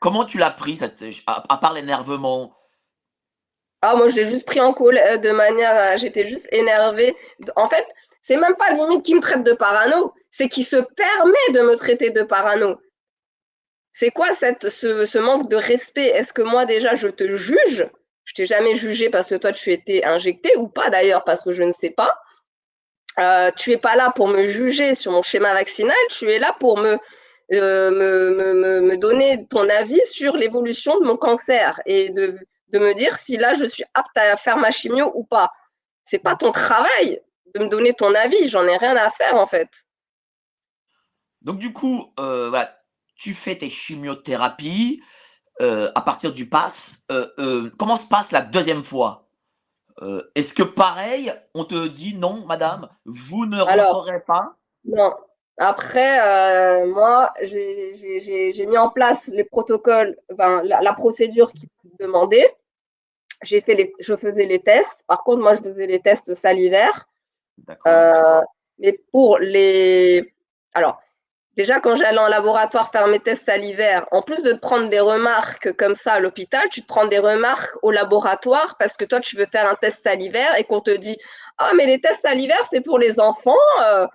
[0.00, 0.78] Comment tu l'as pris,
[1.26, 2.54] à, part l'énervement?
[3.82, 5.96] Ah, moi, je l'ai juste pris en colère euh, de manière.
[5.98, 7.16] J'étais juste énervée.
[7.56, 7.86] En fait,
[8.20, 11.76] c'est même pas limite qui me traite de parano, c'est qui se permet de me
[11.76, 12.80] traiter de parano.
[13.90, 16.08] C'est quoi ce, manque de respect?
[16.08, 17.88] Est-ce que moi, déjà, je te juge?
[18.24, 21.52] Je t'ai jamais jugé parce que toi, tu étais injecté ou pas d'ailleurs, parce que
[21.52, 22.20] je ne sais pas.
[23.18, 26.54] Euh, tu es pas là pour me juger sur mon schéma vaccinal, tu es là
[26.60, 26.98] pour me
[27.52, 32.78] euh, me, me, me, donner ton avis sur l'évolution de mon cancer et de, de,
[32.78, 35.50] me dire si là je suis apte à faire ma chimio ou pas.
[36.04, 37.22] C'est pas ton travail
[37.54, 39.68] de me donner ton avis, j'en ai rien à faire en fait.
[41.40, 42.64] Donc du coup, euh,
[43.14, 45.02] tu fais tes chimiothérapies
[45.62, 47.06] euh, à partir du pass.
[47.78, 49.30] comment se passe la deuxième fois?
[50.34, 54.54] Est-ce que pareil, on te dit non, madame, vous ne rentrerez pas?
[54.84, 55.12] Non,
[55.58, 61.68] Après, euh, moi, j'ai mis en place les protocoles, enfin, la, procédure qui
[61.98, 62.54] demandait.
[63.42, 65.02] J'ai fait les, je faisais les tests.
[65.08, 67.08] Par contre, moi, je faisais les tests salivaires.
[67.86, 68.40] Euh,
[68.78, 70.32] mais pour les,
[70.74, 71.00] alors,
[71.56, 75.00] déjà quand j'allais en laboratoire faire mes tests salivaires, en plus de te prendre des
[75.00, 79.18] remarques comme ça à l'hôpital, tu te prends des remarques au laboratoire parce que toi,
[79.18, 81.18] tu veux faire un test salivaire et qu'on te dit,
[81.58, 83.56] ah, mais les tests salivaires, c'est pour les enfants.
[83.84, 84.06] Euh,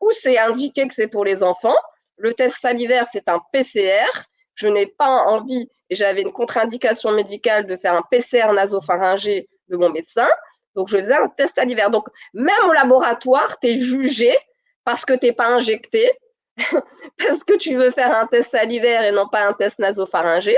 [0.00, 1.76] où c'est indiqué que c'est pour les enfants?
[2.16, 4.06] Le test salivaire, c'est un PCR.
[4.54, 9.76] Je n'ai pas envie, et j'avais une contre-indication médicale de faire un PCR nasopharyngé de
[9.76, 10.28] mon médecin.
[10.74, 11.90] Donc, je faisais un test salivaire.
[11.90, 14.36] Donc, même au laboratoire, tu es jugé
[14.84, 16.12] parce que tu n'es pas injecté,
[16.56, 20.56] parce que tu veux faire un test salivaire et non pas un test nasopharyngé.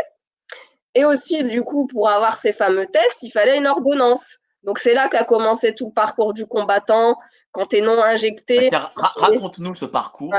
[0.94, 4.38] Et aussi, du coup, pour avoir ces fameux tests, il fallait une ordonnance.
[4.62, 7.16] Donc c'est là qu'a commencé tout le parcours du combattant,
[7.56, 8.70] quand tu es non injecté.
[8.94, 10.34] Raconte-nous ce parcours.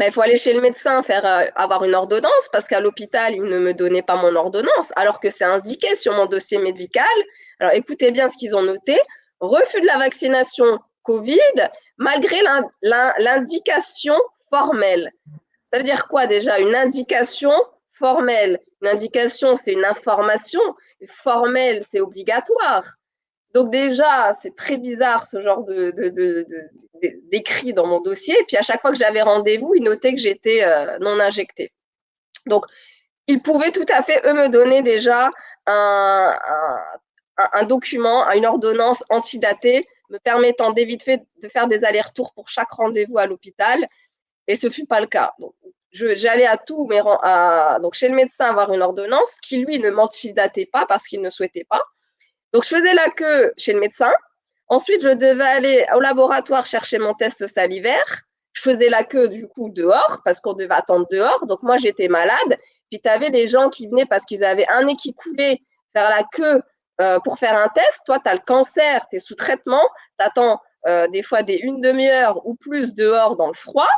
[0.00, 3.42] il faut aller chez le médecin, faire euh, avoir une ordonnance, parce qu'à l'hôpital, il
[3.42, 7.16] ne me donnait pas mon ordonnance, alors que c'est indiqué sur mon dossier médical.
[7.60, 8.98] Alors écoutez bien ce qu'ils ont noté.
[9.40, 11.56] Refus de la vaccination Covid,
[11.98, 12.38] malgré
[13.18, 14.16] l'indication
[14.48, 15.12] formelle.
[15.70, 16.58] Ça veut dire quoi déjà?
[16.58, 17.52] Une indication
[17.90, 18.58] formelle.
[18.80, 20.60] Une indication, c'est une information.
[21.06, 22.96] Formelle, c'est obligatoire.
[23.56, 25.90] Donc déjà, c'est très bizarre ce genre de,
[27.30, 28.38] d'écrit dans mon dossier.
[28.38, 31.72] Et puis à chaque fois que j'avais rendez-vous, ils notaient que j'étais euh, non injectée.
[32.44, 32.66] Donc,
[33.28, 35.30] ils pouvaient tout à fait, eux, me donner déjà
[35.64, 36.38] un,
[37.38, 43.16] un, document, une ordonnance antidatée me permettant d'éviter de faire des allers-retours pour chaque rendez-vous
[43.16, 43.88] à l'hôpital.
[44.48, 45.32] Et ce fut pas le cas.
[45.38, 45.54] Donc,
[45.92, 46.86] j'allais à tout,
[47.80, 51.30] donc chez le médecin avoir une ordonnance qui, lui, ne m'antidatait pas parce qu'il ne
[51.30, 51.80] souhaitait pas.
[52.56, 54.10] Donc, je faisais la queue chez le médecin.
[54.68, 58.22] Ensuite, je devais aller au laboratoire chercher mon test salivaire.
[58.54, 61.44] Je faisais la queue, du coup, dehors, parce qu'on devait attendre dehors.
[61.44, 62.58] Donc, moi, j'étais malade.
[62.90, 65.60] Puis, tu avais des gens qui venaient parce qu'ils avaient un nez qui coulait,
[65.92, 66.62] faire la queue
[67.02, 68.00] euh, pour faire un test.
[68.06, 69.86] Toi, tu as le cancer, tu es sous traitement.
[70.18, 73.90] Tu attends euh, des fois une demi-heure ou plus dehors dans le froid.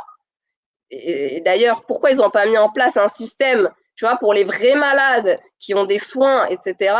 [0.91, 4.43] Et, d'ailleurs, pourquoi ils n'ont pas mis en place un système, tu vois, pour les
[4.43, 6.97] vrais malades qui ont des soins, etc.,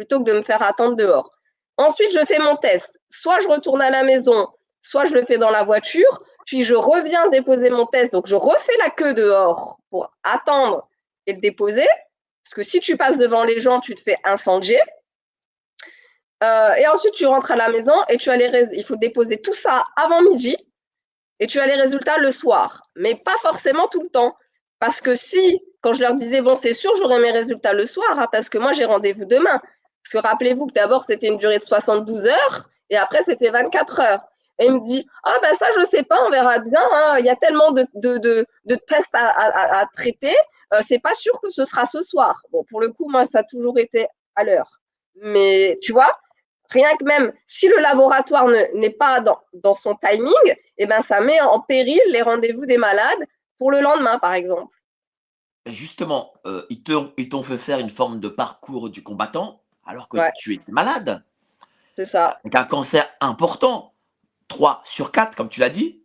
[0.00, 1.30] plutôt que de me faire attendre dehors.
[1.76, 2.98] Ensuite, je fais mon test.
[3.10, 4.48] Soit je retourne à la maison,
[4.80, 8.14] soit je le fais dans la voiture, puis je reviens déposer mon test.
[8.14, 10.88] Donc, je refais la queue dehors pour attendre
[11.26, 11.86] et le déposer.
[12.42, 14.80] Parce que si tu passes devant les gens, tu te fais incendier.
[16.42, 19.38] Euh, et ensuite, tu rentres à la maison et tu as les il faut déposer
[19.42, 20.56] tout ça avant midi
[21.40, 22.86] et tu as les résultats le soir.
[22.96, 24.34] Mais pas forcément tout le temps.
[24.78, 28.18] Parce que si, quand je leur disais, bon, c'est sûr, j'aurai mes résultats le soir,
[28.18, 29.60] hein, parce que moi, j'ai rendez-vous demain.
[30.02, 34.00] Parce que rappelez-vous que d'abord, c'était une durée de 72 heures et après, c'était 24
[34.00, 34.20] heures.
[34.58, 36.82] Et il me dit, ah ben ça, je ne sais pas, on verra bien.
[36.92, 37.16] Hein.
[37.18, 37.86] Il y a tellement de,
[38.86, 40.34] tests à, traiter.
[40.74, 42.42] Euh, c'est pas sûr que ce sera ce soir.
[42.52, 44.80] Bon, pour le coup, moi, ça a toujours été à l'heure.
[45.14, 46.18] Mais tu vois,
[46.68, 51.40] rien que même si le laboratoire n'est pas dans, son timing, eh ben, ça met
[51.40, 53.26] en péril les rendez-vous des malades
[53.58, 54.74] pour le lendemain, par exemple.
[55.66, 59.59] justement, euh, ils t'ont fait faire une forme de parcours du combattant
[59.90, 61.22] alors que tu étais malade.
[61.94, 62.40] C'est ça.
[62.44, 63.92] Avec un cancer important,
[64.48, 66.02] 3 sur 4, comme tu l'as dit.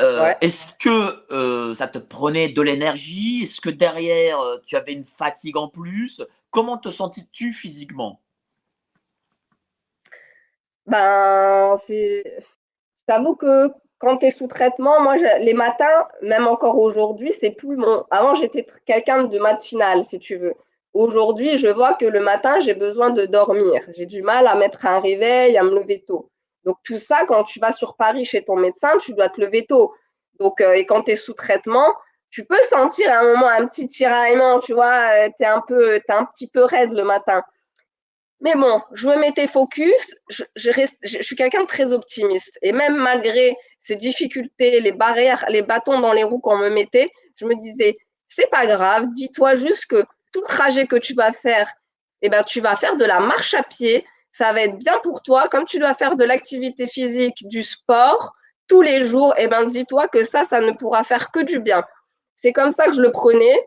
[0.00, 3.42] Euh, est-ce que euh, ça te prenait de l'énergie?
[3.42, 6.22] Est-ce que derrière, euh, tu avais une fatigue en plus?
[6.50, 8.20] Comment te sentis-tu physiquement?
[10.86, 12.22] Ben, c'est.
[12.98, 17.50] Je t'avoue que quand tu es sous traitement, moi, les matins, même encore aujourd'hui, c'est
[17.50, 18.04] plus mon.
[18.10, 20.54] Avant, j'étais quelqu'un de matinal, si tu veux.
[20.96, 23.82] Aujourd'hui, je vois que le matin, j'ai besoin de dormir.
[23.94, 26.30] J'ai du mal à mettre un réveil, à me lever tôt.
[26.64, 29.66] Donc, tout ça, quand tu vas sur Paris chez ton médecin, tu dois te lever
[29.66, 29.92] tôt.
[30.40, 31.94] Donc, euh, et quand tu es sous traitement,
[32.30, 35.60] tu peux sentir à un moment un petit tiraillement, tu vois, euh, tu es, un
[35.68, 37.42] peu, un petit peu raide le matin.
[38.40, 42.58] Mais bon, je me mettais focus, je, je, reste, je suis quelqu'un de très optimiste.
[42.62, 47.10] Et même malgré ces difficultés, les barrières, les bâtons dans les roues qu'on me mettait,
[47.34, 50.02] je me disais, c'est pas grave, dis-toi juste que
[50.36, 51.72] tout trajet que tu vas faire,
[52.20, 54.06] eh ben, tu vas faire de la marche à pied.
[54.32, 55.48] Ça va être bien pour toi.
[55.48, 58.34] Comme tu dois faire de l'activité physique, du sport
[58.68, 61.84] tous les jours, eh ben, dis-toi que ça, ça ne pourra faire que du bien.
[62.34, 63.64] C'est comme ça que je le prenais,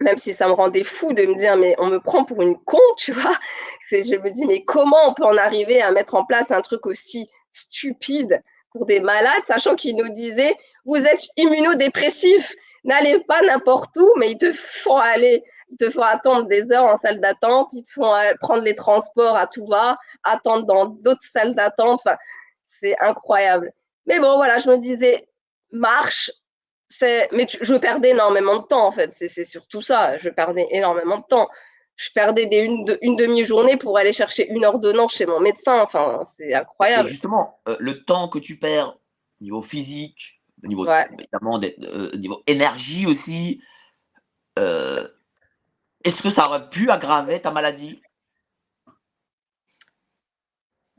[0.00, 2.58] même si ça me rendait fou de me dire, mais on me prend pour une
[2.64, 3.38] con, tu vois.
[3.90, 6.86] Je me dis, mais comment on peut en arriver à mettre en place un truc
[6.86, 13.94] aussi stupide pour des malades, sachant qu'ils nous disaient, vous êtes immunodépressif, n'allez pas n'importe
[13.98, 17.72] où, mais ils te font aller ils te font attendre des heures en salle d'attente,
[17.72, 22.00] ils te font euh, prendre les transports à tout va, attendre dans d'autres salles d'attente.
[22.04, 22.16] Enfin,
[22.68, 23.72] c'est incroyable.
[24.06, 25.28] Mais bon, voilà, je me disais,
[25.70, 26.30] marche.
[27.00, 29.12] Mais je perdais énormément de temps, en fait.
[29.12, 30.18] C'est surtout ça.
[30.18, 31.48] Je perdais énormément de temps.
[31.96, 35.80] Je perdais des, une, une demi-journée pour aller chercher une ordonnance chez mon médecin.
[35.80, 37.08] Enfin, c'est incroyable.
[37.08, 38.98] justement, euh, le temps que tu perds
[39.40, 43.62] niveau physique, niveau, évidemment, euh, niveau énergie aussi,
[44.58, 45.08] euh,
[46.04, 48.02] est-ce que ça aurait pu aggraver ta maladie?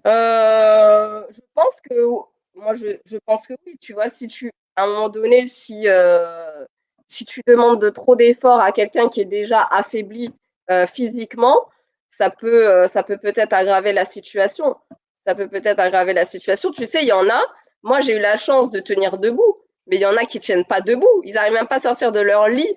[0.05, 3.77] Euh, Je pense que oui.
[3.79, 6.65] Tu vois, si tu, à un moment donné, si, euh,
[7.07, 10.33] si tu demandes de trop d'efforts à quelqu'un qui est déjà affaibli
[10.71, 11.67] euh, physiquement,
[12.09, 14.75] ça peut, ça peut peut-être aggraver la situation.
[15.25, 16.71] Ça peut peut-être aggraver la situation.
[16.71, 17.41] Tu sais, il y en a.
[17.81, 20.65] Moi, j'ai eu la chance de tenir debout, mais il y en a qui tiennent
[20.65, 21.21] pas debout.
[21.23, 22.75] Ils n'arrivent même pas à sortir de leur lit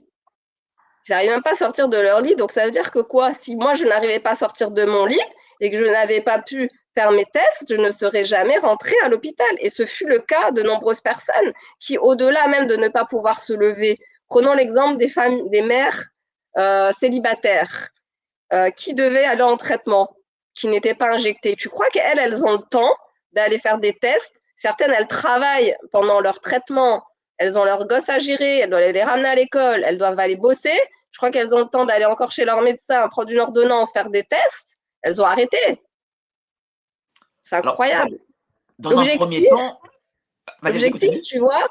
[1.09, 2.35] ils n'arrivent même pas à sortir de leur lit.
[2.37, 3.33] Donc, ça veut dire que quoi?
[3.33, 5.21] Si moi, je n'arrivais pas à sortir de mon lit
[5.61, 9.09] et que je n'avais pas pu faire mes tests, je ne serais jamais rentrée à
[9.09, 9.47] l'hôpital.
[9.61, 13.41] Et ce fut le cas de nombreuses personnes qui, au-delà même de ne pas pouvoir
[13.41, 16.07] se lever, prenons l'exemple des femmes, des mères
[16.59, 17.89] euh, célibataires
[18.53, 20.17] euh, qui devaient aller en traitement,
[20.55, 21.55] qui n'étaient pas injectées.
[21.55, 22.95] Tu crois qu'elles, elles ont le temps
[23.33, 24.41] d'aller faire des tests?
[24.55, 27.05] Certaines, elles travaillent pendant leur traitement,
[27.39, 30.37] elles ont leurs gosses à gérer, elles doivent les ramener à l'école, elles doivent aller
[30.37, 30.79] bosser.
[31.17, 34.11] Je crois qu'elles ont le temps d'aller encore chez leur médecin, prendre une ordonnance, faire
[34.11, 34.79] des tests.
[35.01, 35.57] Elles ont arrêté.
[37.43, 38.19] C'est incroyable.
[38.79, 39.81] dans un premier temps,
[40.61, 41.67] l'objectif, tu vois,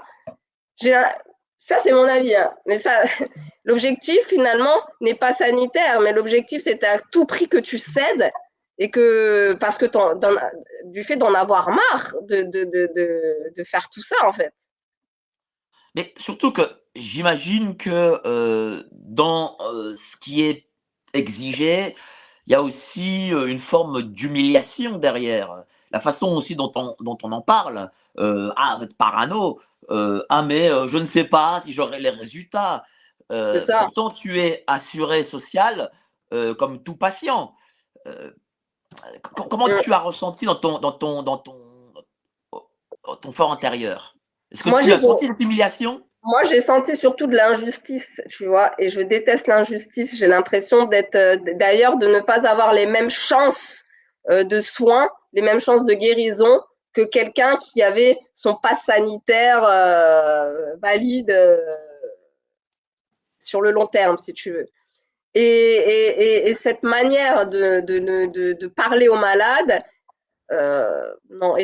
[1.60, 2.56] ça c'est mon avis, hein.
[2.66, 3.04] mais ça,
[3.66, 8.32] l'objectif finalement n'est pas sanitaire, mais l'objectif c'est à tout prix que tu cèdes
[8.80, 9.86] et que parce que
[10.86, 14.56] du fait d'en avoir marre de, de, faire tout ça en fait.
[15.94, 16.64] Mais surtout que
[16.96, 20.68] j'imagine que euh, dans euh, ce qui est
[21.14, 21.96] exigé,
[22.48, 25.64] il y a aussi euh, une forme d'humiliation derrière.
[25.92, 30.98] La façon aussi dont on, dont on en parle, ah, être parano, ah, mais je
[30.98, 32.84] ne sais pas si j'aurai les résultats.
[33.30, 33.84] Ça.
[33.84, 35.90] Pourtant, tu es assuré social
[36.58, 37.54] comme tout patient.
[39.50, 41.62] comment tu as ressenti dans ton, dans ton, dans ton,
[43.22, 44.18] ton fort intérieur?
[44.52, 46.06] Est-ce que tu as senti cette humiliation?
[46.26, 50.18] Moi, j'ai senti surtout de l'injustice, tu vois, et je déteste l'injustice.
[50.18, 53.84] J'ai l'impression d'être, euh, d'ailleurs, de ne pas avoir les mêmes chances
[54.32, 56.62] euh, de soins, les mêmes chances de guérison
[56.94, 61.38] que quelqu'un qui avait son pass sanitaire euh, valide
[63.40, 64.66] sur le long terme, si tu veux.
[65.36, 69.84] Et, cette manière de, de, parler aux malades,
[71.30, 71.56] non,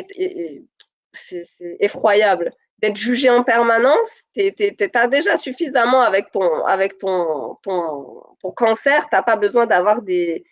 [1.12, 1.44] c'est
[1.80, 4.52] effroyable d'être jugé en permanence, tu
[4.94, 10.02] as déjà suffisamment avec ton, avec ton, ton, ton cancer, tu n'as pas besoin d'avoir
[10.02, 10.44] des,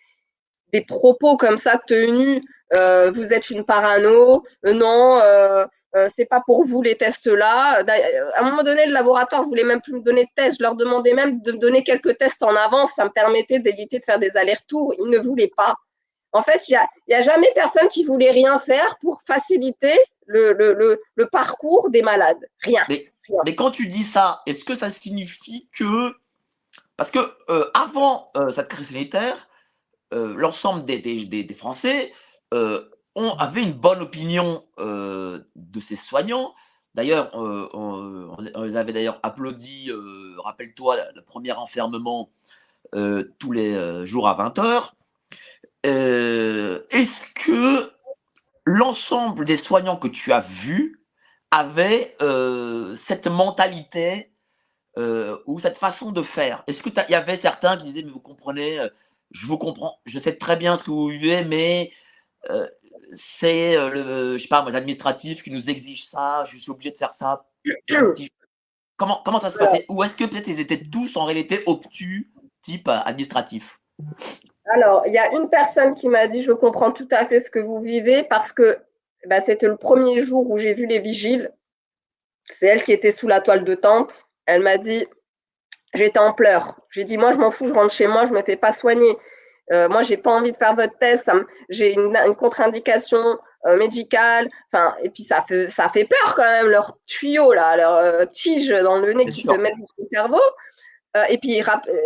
[0.71, 2.41] des propos comme ça tenus,
[2.73, 5.65] euh, vous êtes une parano, euh, non, euh,
[5.97, 7.83] euh, c'est pas pour vous les tests là.
[8.35, 10.59] À un moment donné, le laboratoire voulait même plus me donner de tests.
[10.59, 12.93] Je leur demandais même de me donner quelques tests en avance.
[12.95, 14.93] Ça me permettait d'éviter de faire des allers-retours.
[14.99, 15.75] Ils ne voulaient pas.
[16.31, 19.99] En fait, il n'y a, a, jamais personne qui voulait rien faire pour faciliter
[20.31, 22.49] le, le, le, parcours des malades.
[22.59, 22.83] Rien.
[22.89, 23.11] Mais,
[23.45, 26.13] mais, quand tu dis ça, est-ce que ça signifie que.
[26.97, 27.19] Parce que
[27.49, 29.47] euh, avant euh, cette crise sanitaire,
[30.13, 32.11] euh, l'ensemble des, des, des, Français
[32.53, 36.53] ont, avaient une bonne opinion de ces soignants.
[36.93, 39.89] D'ailleurs, on, on, les avait d'ailleurs applaudi,
[40.37, 42.29] rappelle-toi, le premier enfermement
[42.91, 44.91] tous les jours à 20h.
[45.83, 47.91] Est-ce que
[48.65, 51.01] l'ensemble des soignants que tu as vus
[51.51, 54.31] avaient euh, cette mentalité
[54.97, 56.63] euh, ou cette façon de faire.
[56.67, 58.89] Est-ce qu'il y avait certains qui disaient, mais vous comprenez, euh,
[59.31, 61.91] je vous comprends, je sais très bien ce que vous vivez, mais
[63.13, 66.97] c'est le, je sais pas, les administratifs qui nous exigent ça, je suis obligé de
[66.97, 67.45] faire ça.
[68.97, 69.83] Comment, comment ça se passait?
[69.89, 72.31] Ou est-ce que peut-être ils étaient tous en réalité obtus,
[72.61, 73.79] type administratif?
[74.73, 77.49] Alors, il y a une personne qui m'a dit, je comprends tout à fait ce
[77.49, 78.77] que vous vivez parce que
[79.25, 81.51] bah, c'était le premier jour où j'ai vu les vigiles.
[82.45, 84.27] C'est elle qui était sous la toile de tente.
[84.45, 85.05] Elle m'a dit,
[85.93, 86.79] j'étais en pleurs.
[86.89, 88.71] J'ai dit, moi, je m'en fous, je rentre chez moi, je ne me fais pas
[88.71, 89.17] soigner.
[89.73, 91.29] Euh, moi, j'ai pas envie de faire votre test.
[91.69, 94.49] J'ai une, contre-indication euh, médicale.
[94.71, 98.25] Enfin, et puis ça fait, ça fait peur quand même leur tuyau là, leur euh,
[98.25, 100.41] tige dans le nez qui te met jusqu'au cerveau.
[101.17, 101.65] Euh, et puis, euh,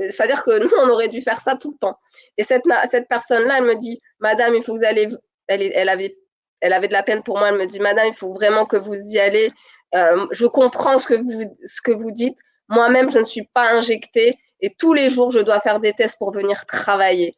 [0.10, 1.98] c'est-à-dire que nous, on aurait dû faire ça tout le temps.
[2.38, 5.10] Et cette, cette personne-là, elle me dit, Madame, il faut que vous allez.
[5.48, 6.18] Elle, elle, avait,
[6.62, 7.50] elle avait de la peine pour moi.
[7.50, 9.52] Elle me dit, Madame, il faut vraiment que vous y allez.
[9.94, 12.38] Euh, je comprends ce que vous, ce que vous dites.
[12.68, 16.18] Moi-même, je ne suis pas injectée et tous les jours, je dois faire des tests
[16.18, 17.36] pour venir travailler.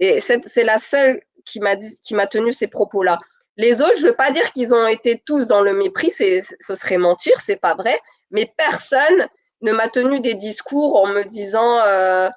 [0.00, 3.18] Et c'est la seule qui m'a tenu ces propos-là.
[3.56, 6.42] Les autres, je ne veux pas dire qu'ils ont été tous dans le mépris, ce
[6.60, 7.98] serait mentir, c'est pas vrai,
[8.30, 9.26] mais personne
[9.62, 12.28] ne m'a tenu des discours en me disant euh,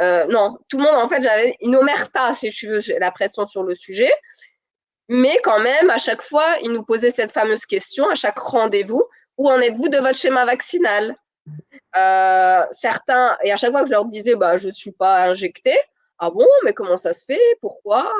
[0.00, 3.44] euh, non, tout le monde, en fait, j'avais une omerta, si tu veux, la pression
[3.44, 4.12] sur le sujet.
[5.08, 9.02] Mais quand même, à chaque fois, ils nous posaient cette fameuse question, à chaque rendez-vous,
[9.38, 11.16] où en êtes-vous de votre schéma vaccinal?
[11.96, 15.22] Euh, Certains, et à chaque fois que je leur disais, bah, je ne suis pas
[15.22, 15.76] injecté,
[16.18, 17.40] ah bon, mais comment ça se fait?
[17.60, 18.12] Pourquoi?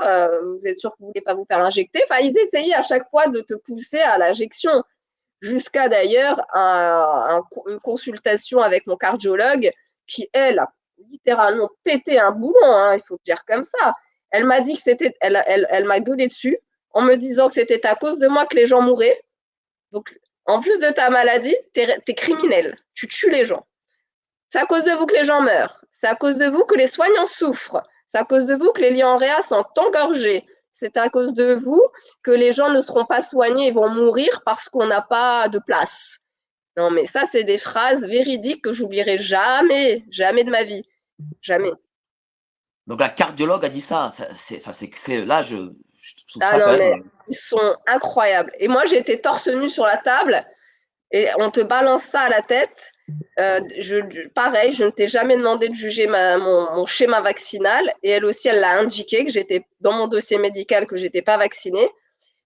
[0.42, 2.00] Vous êtes sûr que vous ne voulez pas vous faire injecter?
[2.04, 4.84] Enfin, ils essayaient à chaque fois de te pousser à l'injection
[5.41, 9.70] jusqu'à d'ailleurs une consultation avec mon cardiologue
[10.07, 10.72] qui, elle, a
[11.11, 13.95] littéralement pété un boulon, hein, il faut dire comme ça.
[14.30, 16.59] Elle m'a dit que c'était, elle, m'a gueulé dessus
[16.91, 19.22] en me disant que c'était à cause de moi que les gens mouraient.
[19.93, 23.66] Donc, en plus de ta maladie, tu es, criminel, tu tues les gens.
[24.49, 25.84] C'est à cause de vous que les gens meurent.
[25.91, 27.82] C'est à cause de vous que les soignants souffrent.
[28.07, 30.47] C'est à cause de vous que les lits en réa sont engorgés
[30.79, 31.83] c'est à cause de vous
[32.22, 35.59] que les gens ne seront pas soignés et vont mourir parce qu'on n'a pas de
[35.59, 36.20] place.
[36.76, 40.85] Non, mais ça, c'est des phrases véridiques que j'oublierai jamais, jamais de ma vie.
[41.43, 41.72] Jamais.
[42.87, 44.11] Donc la cardiologue a dit ça.
[44.37, 45.72] C'est, c'est, là, je,
[46.41, 46.97] ah non, mais euh,
[47.29, 48.53] ils sont incroyables.
[48.61, 50.47] Et moi, j'ai été torse nu sur la table
[51.11, 52.92] et on te balance ça à la tête.
[53.38, 53.61] Euh,
[54.34, 58.61] pareil, je ne t'ai jamais demandé de juger mon, schéma vaccinal et elle aussi, elle
[58.61, 61.88] l'a indiqué que j'étais dans mon dossier médical que j'étais pas vaccinée.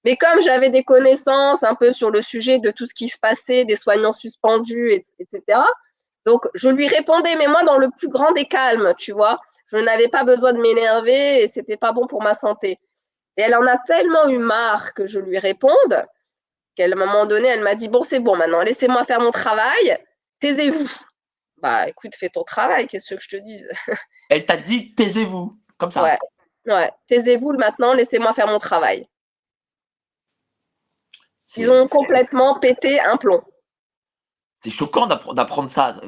[0.04, 3.18] Mais comme j'avais des connaissances un peu sur le sujet de tout ce qui se
[3.18, 5.60] passait, des soignants suspendus, etc.
[6.24, 9.40] Donc je lui répondais, mais moi dans le plus grand des calmes, tu vois.
[9.66, 12.78] Je n'avais pas besoin de m'énerver et c'était pas bon pour ma santé.
[13.36, 16.04] Et elle en a tellement eu marre que je lui réponde
[16.74, 19.98] qu'à un moment donné, elle m'a dit bon c'est bon maintenant, laissez-moi faire mon travail
[20.42, 20.90] taisez-vous.
[21.58, 23.70] Bah écoute, fais ton travail, qu'est-ce que je te dise?
[24.28, 26.02] Elle t'a dit taisez-vous, comme ça.
[26.02, 26.18] Ouais,
[26.66, 26.90] ouais.
[27.06, 29.08] taisez-vous maintenant, laissez-moi faire mon travail.
[31.56, 33.42] Ils ont complètement pété un plomb.
[34.64, 36.00] C'est choquant d'apprendre ça.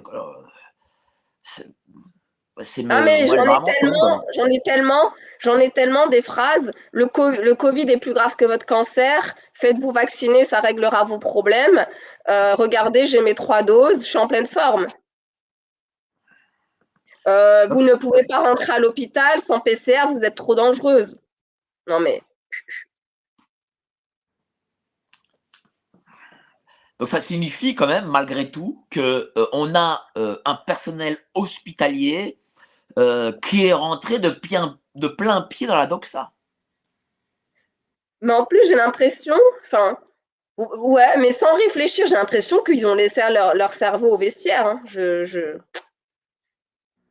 [2.88, 6.70] Ah mais j'en ai tellement, j'en ai tellement, j'en ai tellement des phrases.
[6.92, 7.06] Le,
[7.42, 9.34] le, Covid est plus grave que votre cancer.
[9.54, 11.84] Faites-vous vacciner, ça réglera vos problèmes.
[12.28, 14.86] Euh, regardez, j'ai mes trois doses, je suis en pleine forme.
[17.26, 21.18] Euh, vous ne pouvez pas rentrer à l'hôpital sans PCR, vous êtes trop dangereuse.
[21.88, 22.22] Non mais.
[27.00, 30.06] Donc ça signifie quand même, malgré tout, qu'on euh, a
[30.44, 32.38] un personnel hospitalier
[33.42, 34.34] qui est rentré de,
[34.94, 36.32] de plein pied dans la doxa.
[38.20, 39.98] Mais en plus, j'ai l'impression, enfin,
[40.56, 44.66] Ouais, mais sans réfléchir, j'ai l'impression qu'ils ont laissé leur, leur, cerveau au vestiaire.
[44.66, 44.80] Hein.
[44.84, 45.58] Je.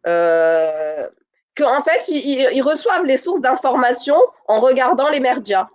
[0.07, 1.09] Euh...
[1.55, 5.67] Qu'en fait, ils, reçoivent les sources d'informations en regardant les merdias.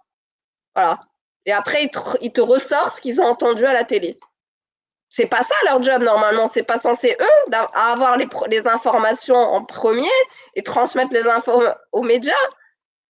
[0.75, 0.99] Voilà.
[1.47, 1.91] Et après, ils
[2.21, 4.19] ils te ressortent ce qu'ils ont entendu à la télé.
[5.11, 6.47] C'est pas ça leur job normalement.
[6.47, 10.11] C'est pas censé eux avoir les, informations en premier
[10.55, 12.35] et transmettre les infos aux médias.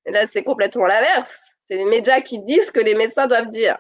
[0.07, 1.41] Et là, c'est complètement l'inverse.
[1.65, 3.77] C'est les médias qui disent ce que les médecins doivent dire.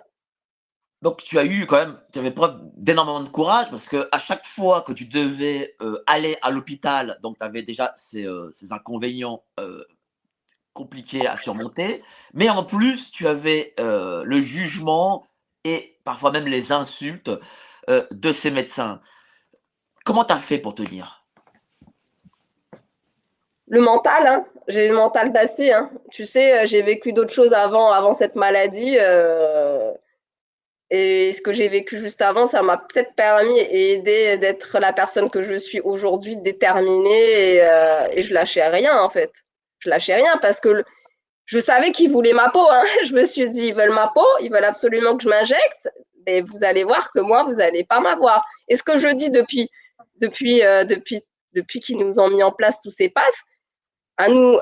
[1.01, 4.19] Donc tu as eu quand même, tu avais preuve d'énormément de courage parce que à
[4.19, 8.51] chaque fois que tu devais euh, aller à l'hôpital, donc tu avais déjà ces, euh,
[8.71, 9.85] inconvénients euh,
[10.73, 12.03] compliqués à surmonter,
[12.35, 15.25] mais en plus tu avais le jugement
[15.65, 17.31] et parfois même les insultes
[17.89, 19.01] de ces médecins.
[20.05, 21.27] Comment tu as fait pour tenir?
[23.67, 24.47] Le mental, hein.
[24.67, 25.73] j'ai le mental d'acier.
[25.73, 25.91] Hein.
[26.11, 28.97] Tu sais, j'ai vécu d'autres choses avant, avant cette maladie.
[30.91, 34.93] Et ce que j'ai vécu juste avant, ça m'a peut-être permis et aidé d'être la
[34.93, 39.31] personne que je suis aujourd'hui, déterminée et, euh, et, je lâchais rien en fait.
[39.81, 40.83] Je lâchais rien parce que
[41.45, 42.67] je savais qu'ils voulaient ma peau.
[42.71, 42.85] Hein.
[43.05, 45.89] Je me suis dit, ils veulent ma peau, ils veulent absolument que je m'injecte.
[46.29, 48.45] Mais vous allez voir que moi, vous n'allez pas m'avoir.
[48.69, 49.71] Et ce que je dis depuis,
[50.17, 51.23] depuis, euh, depuis,
[51.55, 53.41] depuis qu'ils nous ont mis en place tous ces passes,
[54.19, 54.59] à nous,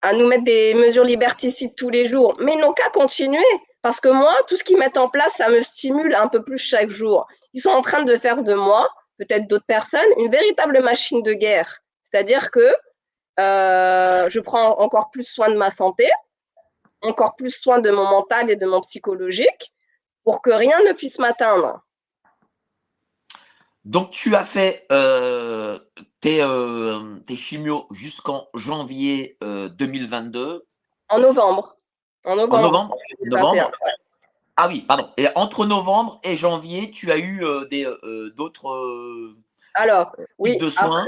[0.00, 3.44] à nous mettre des mesures liberticides tous les jours, mais ils n'ont qu'à continuer.
[3.82, 6.56] Parce que moi, tout ce qu'ils mettent en place, ça me stimule un peu plus
[6.56, 7.26] chaque jour.
[7.52, 11.34] Ils sont en train de faire de moi, peut-être d'autres personnes, une véritable machine de
[11.34, 11.80] guerre.
[12.02, 12.74] C'est-à-dire que
[13.38, 16.08] euh, je prends encore plus soin de ma santé,
[17.02, 19.70] encore plus soin de mon mental et de mon psychologique
[20.24, 21.82] pour que rien ne puisse m'atteindre.
[23.84, 25.78] Donc, tu as fait euh,
[26.20, 30.66] tes, euh, tes, chimios jusqu'en janvier 2022
[31.08, 31.76] En novembre.
[32.24, 32.94] En novembre.
[34.62, 35.08] Ah oui, pardon.
[35.16, 39.34] Et entre novembre et janvier, tu as eu euh, des euh, d'autres euh,
[39.72, 41.06] Alors, oui, de soins?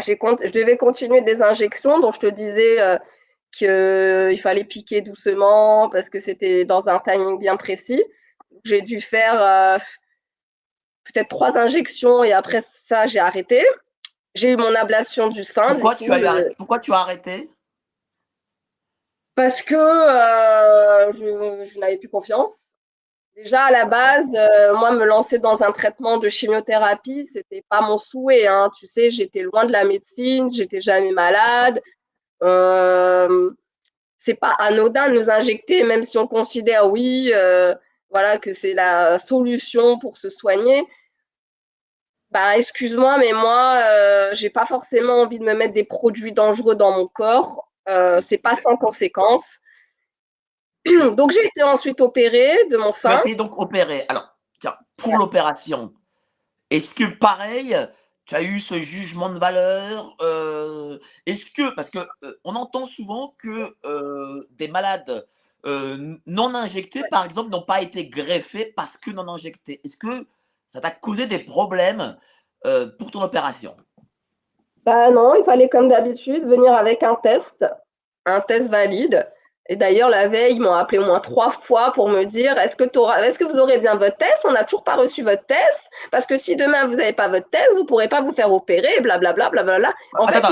[0.00, 2.98] je devais continuer des injections dont je te disais
[3.52, 8.04] qu'il fallait piquer doucement parce que c'était dans un timing bien précis.
[8.64, 9.78] J'ai dû faire euh,
[11.04, 13.64] peut-être trois injections et après ça, j'ai arrêté.
[14.34, 15.74] J'ai eu mon ablation du sein.
[15.74, 17.50] Pourquoi, tu, as arrêté Pourquoi tu as arrêté?
[19.34, 22.76] Parce que euh, je, n'avais plus confiance.
[23.36, 27.80] Déjà à la base, euh, moi me lancer dans un traitement de chimiothérapie, c'était pas
[27.80, 28.48] mon souhait.
[28.48, 28.68] Hein.
[28.76, 31.80] Tu sais, j'étais loin de la médecine, j'étais jamais malade.
[32.42, 33.50] Euh,
[34.16, 37.74] c'est pas anodin de nous injecter, même si on considère oui, euh,
[38.10, 40.84] voilà que c'est la solution pour se soigner.
[42.30, 46.74] Bah, excuse-moi, mais moi, euh, j'ai pas forcément envie de me mettre des produits dangereux
[46.74, 47.68] dans mon corps.
[47.88, 49.60] Euh, c'est pas sans conséquence.
[51.16, 53.20] donc j'ai été ensuite opérée de mon sein.
[53.22, 54.04] Tu été donc opérée.
[54.08, 55.94] Alors, tiens, pour l'opération,
[56.70, 57.74] est-ce que pareil,
[58.28, 63.34] tu as eu ce jugement de valeur euh, Est-ce que, parce que euh, entend souvent
[63.38, 65.26] que euh, des malades
[66.26, 69.82] non injectés, par exemple, n'ont pas été greffés parce que non injectés.
[69.84, 70.26] Est-ce que
[70.66, 72.16] ça t'a causé des problèmes
[72.98, 73.76] pour ton opération?
[74.86, 77.66] Bah non, il fallait comme d'habitude venir avec un test,
[78.24, 79.28] un test valide.
[79.70, 82.74] Et d'ailleurs, la veille, ils m'ont appelé au moins trois fois pour me dire est-ce
[82.74, 84.46] que, est que vous aurez bien votre test?
[84.48, 85.90] On n'a toujours pas reçu votre test.
[86.10, 88.50] Parce que si demain, vous n'avez pas votre test, vous ne pourrez pas vous faire
[88.50, 89.50] opérer, blablabla.
[89.50, 90.42] Bla, bla, bla, En fait,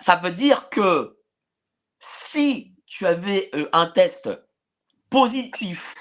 [0.00, 1.18] ça, veut dire que
[2.00, 4.30] si tu avais euh, un test
[5.10, 5.94] positif,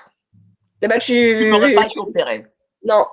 [0.81, 2.45] eh ben, tu n'aurais pas été opéré.
[2.83, 3.05] Non.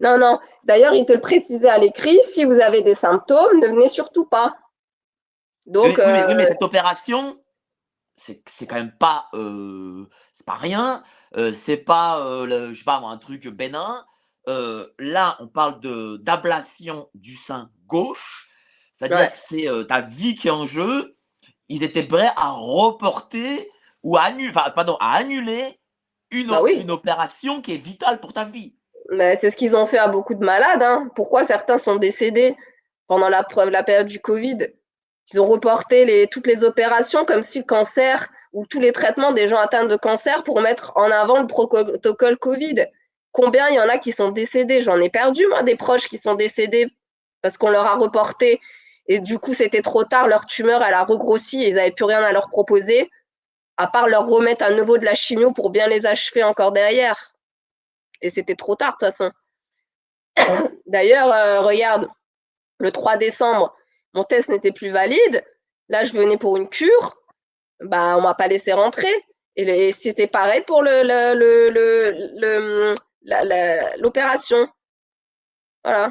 [0.00, 0.38] Non, non.
[0.64, 4.26] D'ailleurs, il te le précisait à l'écrit si vous avez des symptômes, ne venez surtout
[4.26, 4.54] pas.
[5.64, 7.38] Donc, oui, mais, oui, mais euh, cette opération,
[8.16, 9.28] c'est quand même pas
[10.32, 11.02] c'est pas rien
[11.52, 14.04] c'est pas le, je sais pas un truc bénin.
[14.46, 18.48] Là on parle de d'ablation du sein gauche
[18.92, 21.16] c'est-à-dire que c'est ta vie qui est en jeu.
[21.68, 23.68] Ils étaient prêts à reporter
[24.02, 25.80] ou à annuler pardon à annuler
[26.30, 28.74] une, bah une opération qui est vitale pour ta vie.
[29.10, 31.08] Mais c'est ce qu'ils ont fait à beaucoup de malades hein.
[31.14, 32.56] pourquoi certains sont décédés
[33.06, 34.58] pendant la, la période du Covid?
[35.32, 39.32] Ils ont reporté les, toutes les opérations comme si le cancer ou tous les traitements
[39.32, 42.86] des gens atteints de cancer pour mettre en avant le protocole Covid.
[43.32, 44.80] Combien il y en a qui sont décédés?
[44.80, 46.88] J'en ai perdu, moi, des proches qui sont décédés
[47.42, 48.60] parce qu'on leur a reporté
[49.08, 50.28] et du coup, c'était trop tard.
[50.28, 53.10] Leur tumeur, elle a regrossi et ils n'avaient plus rien à leur proposer,
[53.76, 57.32] à part leur remettre à nouveau de la chimio pour bien les achever encore derrière.
[58.22, 59.30] Et c'était trop tard, de toute façon.
[60.86, 62.08] D'ailleurs, euh, regarde,
[62.78, 63.75] le 3 décembre,
[64.16, 65.44] mon test n'était plus valide.
[65.88, 67.16] Là, je venais pour une cure.
[67.80, 69.14] Bah, on m'a pas laissé rentrer.
[69.56, 71.02] Et c'était pareil pour le,
[73.98, 74.68] l'opération.
[75.84, 76.10] Voilà.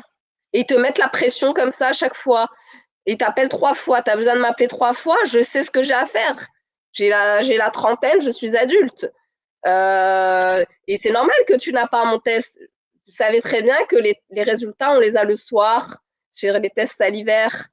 [0.53, 2.47] Et ils te mettent la pression comme ça à chaque fois.
[3.07, 4.01] Ils t'appellent trois fois.
[4.03, 5.17] Tu as besoin de m'appeler trois fois.
[5.25, 6.35] Je sais ce que j'ai à faire.
[6.93, 9.11] J'ai la, j'ai la trentaine, je suis adulte.
[9.67, 12.57] Euh, et c'est normal que tu n'as pas mon test.
[13.07, 15.97] Vous savez très bien que les, les résultats, on les a le soir
[16.29, 17.69] sur les tests salivaires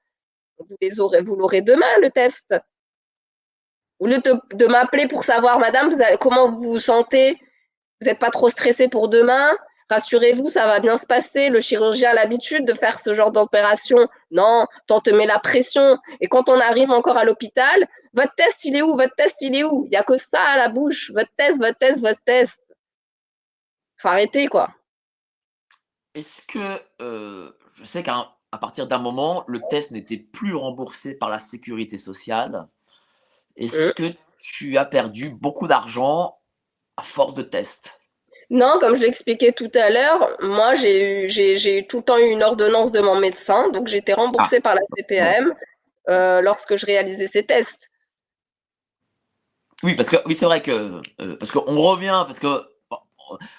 [0.69, 2.55] vous les aurez, vous l'aurez demain le test.
[3.99, 7.39] Au lieu de, m'appeler pour savoir, madame, comment vous vous sentez,
[8.01, 9.57] vous n'êtes pas trop stressé pour demain,
[9.89, 11.51] rassurez-vous, ça va bien se passer.
[11.51, 14.09] Le chirurgien a l'habitude de faire ce genre d'opération.
[14.31, 15.99] Non, t'en te mets la pression.
[16.21, 18.97] Et quand on arrive encore à l'hôpital, votre test, il est où?
[18.97, 19.85] Votre test, il est où?
[19.87, 21.13] Il n'y a que ça à la bouche.
[21.13, 22.61] Votre test, votre test, votre test.
[23.99, 24.71] Faut arrêter, quoi.
[26.15, 31.15] Est-ce que, euh, je sais qu'un à partir d'un moment, le test n'était plus remboursé
[31.15, 32.69] par la sécurité sociale.
[33.57, 33.93] Est-ce euh.
[33.93, 36.37] que tu as perdu beaucoup d'argent
[36.99, 37.99] à force de tests
[38.51, 42.43] Non, comme je l'expliquais tout à l'heure, moi j'ai j'ai tout le temps eu une
[42.43, 44.61] ordonnance de mon médecin, donc j'ai été remboursée ah.
[44.61, 45.55] par la CPAM
[46.11, 47.91] euh, lorsque je réalisais ces tests.
[49.83, 52.72] Oui, parce que oui, c'est vrai que euh, parce qu'on revient parce que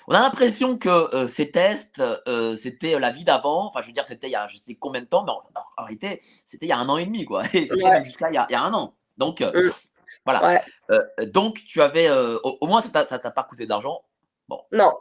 [0.08, 3.68] on a l'impression que euh, ces tests, euh, c'était la vie d'avant.
[3.68, 5.84] Enfin, je veux dire, c'était il y a je sais combien de temps, mais en,
[5.84, 7.44] réalité, c'était il y a un an et demi, quoi.
[7.54, 8.96] Et c'était jusqu'à il, y a un an.
[9.18, 9.72] Donc, euh, mmh.
[10.26, 10.62] voilà.
[11.26, 14.04] donc, tu avais, au, moins, ça ne t'a pas coûté d'argent.
[14.48, 14.62] Bon.
[14.72, 14.94] Non.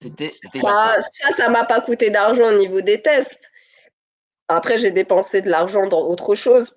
[0.00, 0.96] C'était ça.
[1.00, 3.40] Ça, ça m'a pas coûté d'argent au niveau des tests.
[4.48, 6.76] Après, j'ai dépensé de l'argent dans autre chose.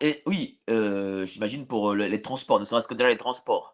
[0.00, 3.72] Et oui, j'imagine pour les transports, ne serait-ce que déjà les transports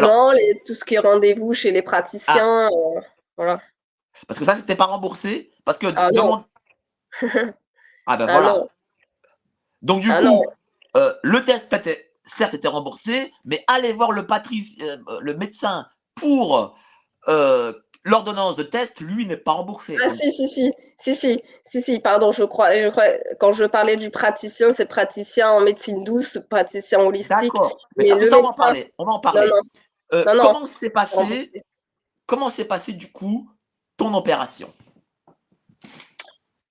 [0.00, 0.32] non,
[0.66, 2.70] tout ce qui est rendez-vous chez les praticiens, ah.
[2.72, 3.00] euh,
[3.36, 3.60] voilà.
[4.26, 5.50] Parce que ça, c'était pas remboursé?
[5.64, 6.44] Parce que ah, non.
[7.22, 8.64] ah ben ah, voilà.
[9.82, 10.44] Donc du coup,
[10.96, 11.74] euh, le test
[12.24, 16.76] certes était remboursé, mais aller voir le, euh, le médecin pour
[18.04, 19.96] l'ordonnance de test, lui, n'est pas remboursée.
[20.02, 23.04] Ah si, si, si, si, si, si, si, pardon, je crois, je crois
[23.40, 27.52] quand je parlais du praticien, c'est praticien en médecine douce, praticien holistique.
[27.52, 29.50] D'accord, mais, ça, ça, on va en parler, on va en parler.
[30.14, 31.50] Euh, comment s'est passé,
[32.26, 33.48] comment s'est passé du coup
[33.96, 34.72] ton opération?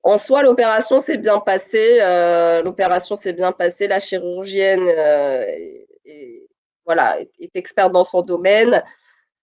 [0.01, 1.99] En soi, l'opération s'est bien passée.
[2.01, 3.87] Euh, l'opération s'est bien passée.
[3.87, 5.45] La chirurgienne euh,
[6.05, 6.47] est,
[6.85, 8.83] voilà, est, experte dans son domaine.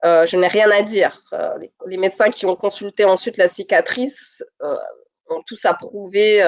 [0.02, 1.22] Je n'ai rien à dire.
[1.86, 4.42] Les, médecins qui ont consulté ensuite la cicatrice
[5.28, 6.40] ont tous approuvé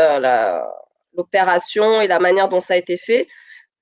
[1.15, 3.29] l'opération et la manière dont ça a été fait.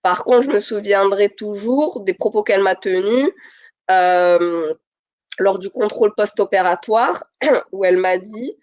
[0.03, 3.29] Par contre, je me souviendrai toujours des propos qu'elle m'a tenus
[5.39, 7.25] lors du contrôle post-opératoire
[7.73, 8.57] où elle m'a dit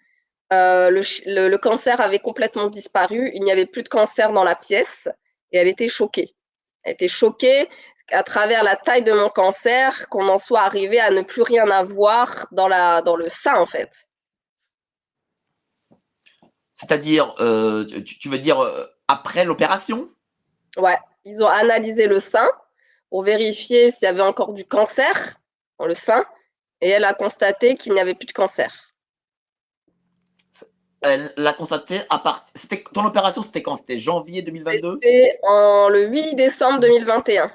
[0.52, 5.08] euh, le, cancer avait complètement disparu, il n'y avait plus de cancer dans la pièce
[5.52, 6.34] et elle était choquée.
[6.82, 7.68] Elle était choquée
[8.10, 11.70] à travers la taille de mon cancer qu'on en soit arrivé à ne plus rien
[11.70, 14.08] avoir dans, la, dans le sein en fait.
[16.72, 20.08] C'est-à-dire, euh, tu, veux dire euh, après l'opération?
[20.76, 20.96] Ouais,
[21.28, 22.48] ils ont analysé le sein
[23.10, 25.40] pour vérifier s'il y avait encore du cancer
[25.78, 26.24] dans le sein
[26.80, 28.88] et elle a constaté qu'il n'y avait plus de cancer
[31.00, 32.52] elle l'a constaté à partir.
[32.54, 33.76] C'était ton opération, c'était quand?
[33.76, 37.50] C'était janvier 2022 C'était en le 8 décembre 2021.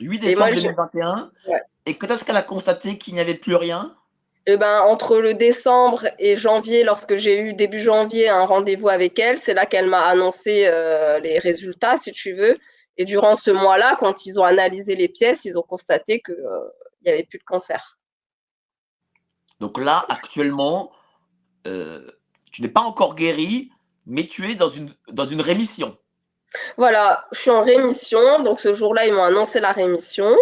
[0.00, 1.30] 8 décembre 2021.
[1.86, 3.96] Et quand est-ce qu'elle a constaté qu'il n'y avait plus rien?
[4.46, 9.18] Eh ben, entre le décembre et janvier, lorsque j'ai eu début janvier un rendez-vous avec
[9.18, 12.58] elle, c'est là qu'elle m'a annoncé euh, les résultats, si tu veux.
[12.96, 16.68] Et durant ce mois-là, quand ils ont analysé les pièces, ils ont constaté qu'il euh,
[17.04, 17.98] n'y avait plus de cancer.
[19.60, 20.92] Donc là, actuellement,
[21.66, 22.10] euh,
[22.50, 23.70] tu n'es pas encore guéri,
[24.06, 25.96] mais tu es dans une, dans une rémission.
[26.76, 28.42] Voilà, je suis en rémission.
[28.42, 30.36] Donc ce jour-là, ils m'ont annoncé la rémission.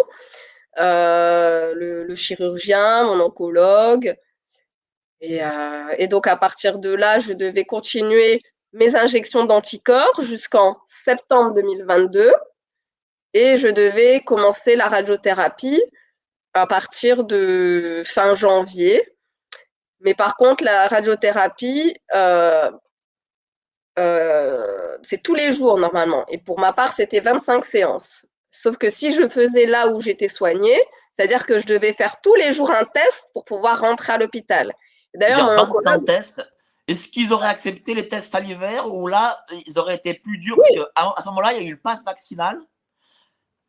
[0.79, 4.15] Euh, le, chirurgien, mon oncologue.
[5.19, 8.41] Et, euh, et, donc à partir de là, je devais continuer
[8.73, 12.31] mes injections d'anticorps jusqu'en septembre 2022.
[13.33, 15.81] Et je devais commencer la radiothérapie
[16.53, 19.07] à partir de fin janvier.
[20.01, 22.71] Mais par contre, la radiothérapie, euh,
[23.99, 26.25] euh, c'est tous les jours normalement.
[26.27, 28.25] Et pour ma part, c'était 25 séances.
[28.49, 30.81] Sauf que si je faisais là où j'étais soignée,
[31.13, 34.73] c'est-à-dire que je devais faire tous les jours un test pour pouvoir rentrer à l'hôpital.
[35.13, 36.41] D'ailleurs, 25 tests.
[36.87, 40.57] Est-ce qu'ils auraient accepté les tests salivaires ou là, ils auraient été plus durs?
[40.95, 42.59] Parce à ce moment-là, il y a eu le pass vaccinal.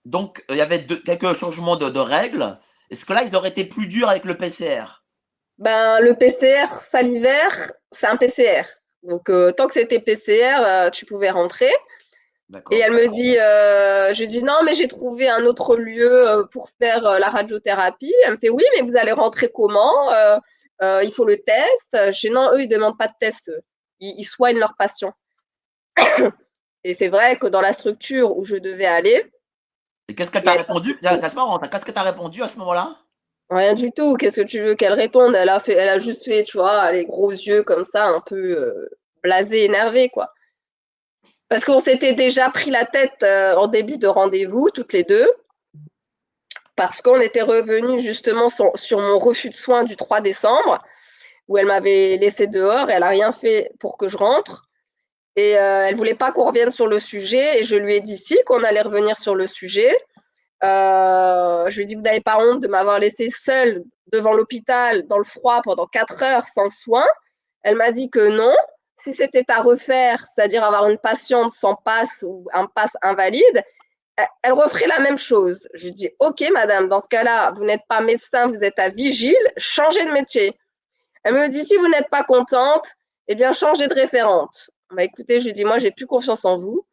[0.04, 2.58] Donc, il y avait quelques changements de, de règles.
[2.90, 5.02] Est-ce que là, ils auraient été plus durs avec le PCR
[5.58, 8.64] ben, le PCR salivaire, c'est un PCR.
[9.04, 11.70] Donc, euh, tant que c'était PCR, euh, tu pouvais rentrer.
[12.70, 16.68] Et elle me dit, euh, je dis non, mais j'ai trouvé un autre lieu pour
[16.68, 18.12] faire la radiothérapie.
[18.24, 20.10] Elle me fait oui, mais vous allez rentrer comment
[20.82, 21.96] Il faut le test.
[22.20, 23.50] Dis non, eux, ils ne demandent pas de test.
[24.00, 25.14] Ils, soignent leurs patients.
[26.84, 29.30] Et c'est vrai que dans la structure où je devais aller.
[30.08, 30.98] Et qu'est-ce qu'elle t'a répondu?
[31.00, 32.96] Qu'est-ce que tu as répondu à ce moment-là?
[33.50, 34.16] Rien du tout.
[34.16, 35.34] Qu'est-ce que tu veux qu'elle réponde?
[35.34, 38.20] Elle a fait, elle a juste fait, tu vois, les gros yeux comme ça, un
[38.20, 38.90] peu euh,
[39.22, 40.32] blasé, énervé, quoi.
[41.48, 45.30] Parce qu'on s'était déjà pris la tête euh, en début de rendez-vous, toutes les deux,
[46.76, 50.82] parce qu'on était revenu justement sur, mon refus de soins du 3 décembre,
[51.48, 54.68] où elle m'avait laissé dehors et elle n'a rien fait pour que je rentre.
[55.36, 58.16] Et euh, elle voulait pas qu'on revienne sur le sujet, et je lui ai dit
[58.16, 59.96] si, qu'on allait revenir sur le sujet.
[60.62, 65.06] Euh, je lui ai dit, vous n'avez pas honte de m'avoir laissé seule devant l'hôpital
[65.06, 67.06] dans le froid pendant quatre heures sans soin.
[67.62, 68.54] Elle m'a dit que non.
[68.96, 73.64] Si c'était à refaire, c'est-à-dire avoir une patiente sans passe ou un passe invalide,
[74.16, 75.68] elle referait la même chose.
[75.74, 78.88] Je lui dis, OK, madame, dans ce cas-là, vous n'êtes pas médecin, vous êtes à
[78.88, 80.56] vigile, changez de métier.
[81.24, 82.86] Elle me dit, si vous n'êtes pas contente,
[83.28, 84.70] eh bien, changez de référente.
[84.90, 86.84] Bah, écoutez, je lui dis, moi, j'ai plus confiance en vous.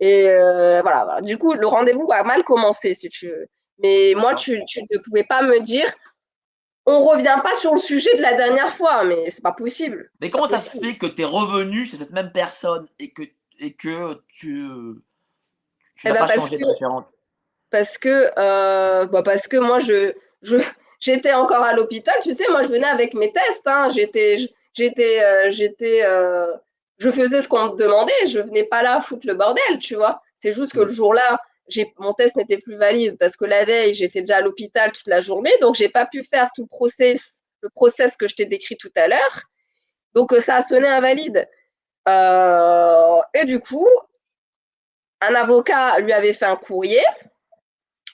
[0.00, 3.46] Et euh, voilà, Du coup, le rendez-vous a mal commencé, si tu veux.
[3.78, 5.86] Mais moi, tu, ne pouvais pas me dire,
[6.84, 10.10] on revient pas sur le sujet de la dernière fois, mais c'est pas possible.
[10.20, 13.22] Mais comment ça se fait que tu es revenu chez cette même personne et que,
[13.58, 14.68] et que tu,
[15.96, 17.06] tu eh n'as ben, pas changé de référente
[17.70, 20.56] Parce que, euh, bah parce que moi, je, je,
[21.00, 22.14] j'étais encore à l'hôpital.
[22.22, 23.66] Tu sais, moi, je venais avec mes tests.
[23.66, 23.88] Hein.
[23.94, 24.36] J'étais,
[24.74, 26.02] j'étais, euh, j'étais
[26.98, 30.22] je faisais ce qu'on me demandait, je venais pas là foutre le bordel, tu vois.
[30.34, 31.38] C'est juste que le jour-là,
[31.98, 35.20] mon test n'était plus valide parce que la veille, j'étais déjà à l'hôpital toute la
[35.20, 38.76] journée, donc j'ai pas pu faire tout le process, le process que je t'ai décrit
[38.76, 39.42] tout à l'heure.
[40.14, 41.48] Donc euh, ça a sonné invalide.
[42.08, 43.88] Euh, et du coup,
[45.20, 47.02] un avocat lui avait fait un courrier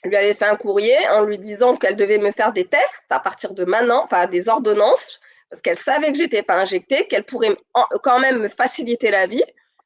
[0.04, 3.20] lui avais fait un courrier en lui disant qu'elle devait me faire des tests à
[3.20, 7.56] partir de maintenant, enfin des ordonnances, parce qu'elle savait que j'étais pas injectée, qu'elle pourrait
[8.02, 9.44] quand même me faciliter la vie.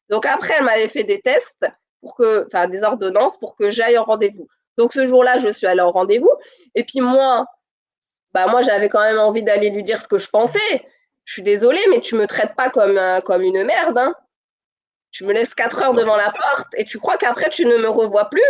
[0.08, 1.66] Donc après, elle m'avait fait des tests
[2.00, 4.46] pour que, enfin des ordonnances pour que j'aille au rendez-vous.
[4.78, 6.30] Donc ce jour-là, je suis allée au rendez-vous.
[6.74, 7.46] Et puis moi,
[8.32, 10.86] bah moi j'avais quand même envie d'aller lui dire ce que je pensais.
[11.24, 13.98] Je suis désolée, mais tu me traites pas comme, euh, comme une merde.
[13.98, 14.14] Hein.
[15.16, 17.88] Tu me laisses quatre heures devant la porte et tu crois qu'après tu ne me
[17.88, 18.42] revois plus?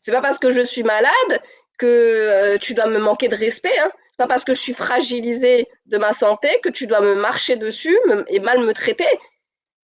[0.00, 1.40] C'est pas parce que je suis malade
[1.78, 3.78] que euh, tu dois me manquer de respect.
[3.78, 3.92] Hein.
[4.10, 7.54] C'est pas parce que je suis fragilisée de ma santé que tu dois me marcher
[7.54, 9.06] dessus et mal me traiter.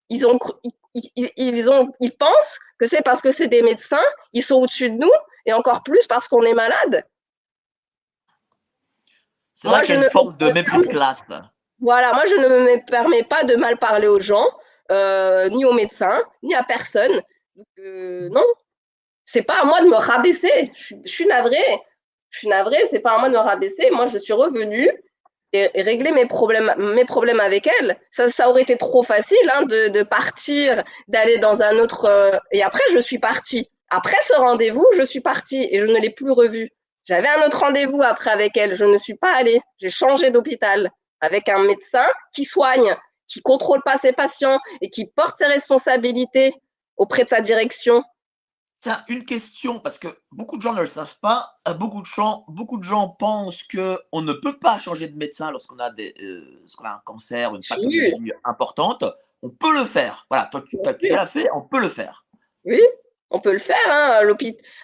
[0.09, 0.39] Ils ont,
[0.95, 4.03] ils, ont, ils pensent que c'est parce que c'est des médecins,
[4.33, 5.11] ils sont au-dessus de nous,
[5.45, 7.05] et encore plus parce qu'on est malade.
[9.53, 11.21] C'est là qu'il y a une forme de mépris de classe.
[11.79, 14.49] Voilà, moi je ne me permets pas de mal parler aux gens,
[14.91, 17.21] euh, ni aux médecins, ni à personne.
[17.79, 18.45] Euh, non,
[19.25, 20.71] c'est pas à moi de me rabaisser.
[20.75, 21.57] Je, suis navrée.
[22.29, 23.89] Je suis navrée, c'est pas à moi de me rabaisser.
[23.91, 24.89] Moi, je suis revenue
[25.53, 27.97] et, régler mes problèmes, mes problèmes avec elle.
[28.11, 32.05] Ça, ça aurait été trop facile hein, de, de, partir, d'aller dans un autre.
[32.05, 33.67] Euh, et après, je suis partie.
[33.89, 36.69] Après ce rendez-vous, je suis partie et je ne l'ai plus revue.
[37.05, 38.73] J'avais un autre rendez-vous après avec elle.
[38.73, 39.61] Je ne suis pas allée.
[39.79, 42.95] J'ai changé d'hôpital avec un médecin qui soigne,
[43.27, 46.53] qui contrôle pas ses patients et qui porte ses responsabilités
[46.97, 48.03] auprès de sa direction.
[48.79, 51.57] Tiens, une question, parce que beaucoup de gens ne le savent pas.
[51.67, 55.49] Euh, beaucoup de gens, beaucoup de gens pensent qu'on ne peut pas changer de médecin
[55.49, 59.03] lorsqu'on a, des, euh, a un cancer, une pathologie importante.
[59.41, 60.27] On peut le faire.
[60.29, 62.25] Voilà, toi, tu, tu l'as fait, on peut le faire.
[62.65, 62.81] Oui,
[63.31, 63.75] on peut le faire.
[63.87, 64.21] Hein.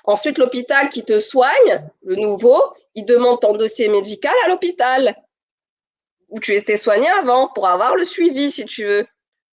[0.06, 5.16] Ensuite, l'hôpital qui te soigne, le nouveau, il demande ton dossier médical à l'hôpital
[6.32, 9.06] où tu étais soigné avant pour avoir le suivi si tu veux.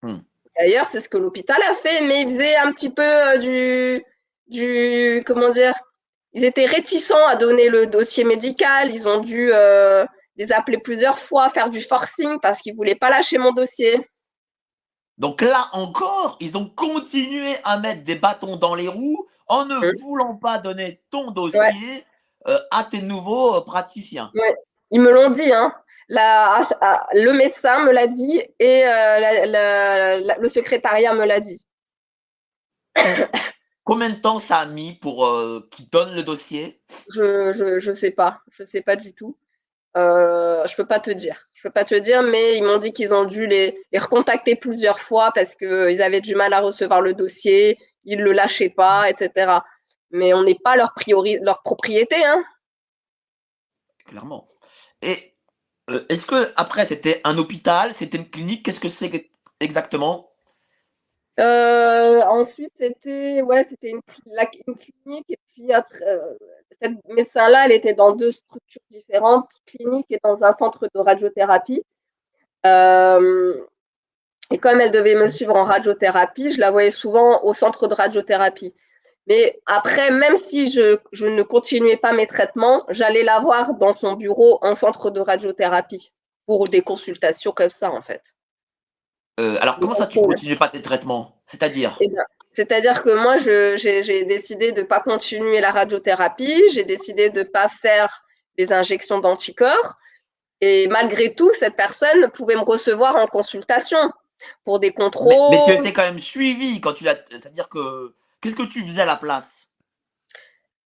[0.02, 0.18] Hmm.
[0.58, 4.04] D'ailleurs, c'est ce que l'hôpital a fait, mais ils faisaient un petit peu euh, du,
[4.46, 5.74] du, comment dire,
[6.32, 8.94] ils étaient réticents à donner le dossier médical.
[8.94, 10.04] Ils ont dû euh,
[10.36, 14.08] les appeler plusieurs fois, faire du forcing parce qu'ils voulaient pas lâcher mon dossier.
[15.16, 20.00] Donc là encore, ils ont continué à mettre des bâtons dans les roues en ne
[20.00, 22.04] voulant pas donner ton dossier
[22.46, 24.30] euh, à tes nouveaux praticiens.
[24.92, 25.74] Ils me l'ont dit, hein.
[26.08, 26.62] La,
[27.12, 31.66] le médecin me l'a dit et euh, le secrétariat me l'a dit.
[33.84, 35.28] Combien de temps ça a mis pour
[35.70, 36.82] qu'ils donnent le dossier?
[37.14, 38.40] Je ne sais pas.
[38.50, 39.36] Je sais pas du tout.
[39.96, 41.48] Euh, je peux pas te dire.
[41.52, 45.00] Je peux pas te dire, mais ils m'ont dit qu'ils ont dû les, recontacter plusieurs
[45.00, 49.58] fois parce qu'ils avaient du mal à recevoir le dossier, ils le lâchaient pas, etc.
[50.10, 52.16] Mais on n'est pas leur, priori leur propriété.
[52.24, 52.44] Hein.
[54.06, 54.46] Clairement.
[55.02, 55.34] Et
[55.90, 59.30] euh, est-ce que après c'était un hôpital, c'était une clinique Qu'est-ce que c'est
[59.60, 60.30] exactement?
[61.40, 66.34] Euh, Ensuite, c'était ouais, c'était une, clinique et puis après, euh,
[66.80, 71.82] cette médecin-là, elle était dans deux structures différentes, clinique et dans un centre de radiothérapie.
[74.50, 77.94] Et comme elle devait me suivre en radiothérapie, je la voyais souvent au centre de
[77.94, 78.74] radiothérapie.
[79.28, 83.94] Mais après, même si je, je ne continuais pas mes traitements, j'allais la voir dans
[83.94, 86.12] son bureau en centre de radiothérapie
[86.46, 88.34] pour des consultations comme ça, en fait.
[89.38, 91.40] Euh, alors, comment ça, tu ne continues pas tes traitements?
[91.44, 91.96] C'est-à-dire?
[92.00, 92.08] Eh
[92.52, 97.44] c'est-à-dire que moi, j'ai décidé de ne pas continuer la radiothérapie, j'ai décidé de ne
[97.44, 98.24] pas faire
[98.56, 99.94] les injections d'anticorps.
[100.60, 104.10] Et malgré tout, cette personne pouvait me recevoir en consultation
[104.64, 105.50] pour des contrôles.
[105.50, 107.18] Mais, tu étais quand même suivi quand tu l'as.
[107.30, 109.68] C'est-à-dire que qu'est-ce que tu faisais à la place?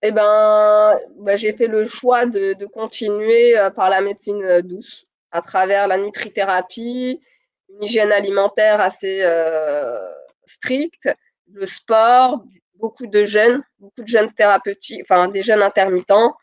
[0.02, 5.04] Eh ben, bah, j'ai fait le choix de, continuer euh, par la médecine euh, douce,
[5.30, 7.20] à travers la nutrithérapie,
[7.68, 9.98] une hygiène alimentaire assez euh,
[10.44, 11.08] stricte,
[11.52, 12.44] le sport,
[12.74, 16.34] beaucoup de jeunes, beaucoup de jeunes thérapeutiques, enfin des jeunes intermittents,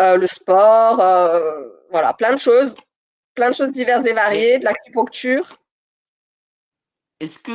[0.00, 2.76] euh, le sport, euh, voilà, plein de choses,
[3.34, 5.58] plein de choses diverses et variées, de l'acupuncture.
[7.20, 7.52] Est-ce que,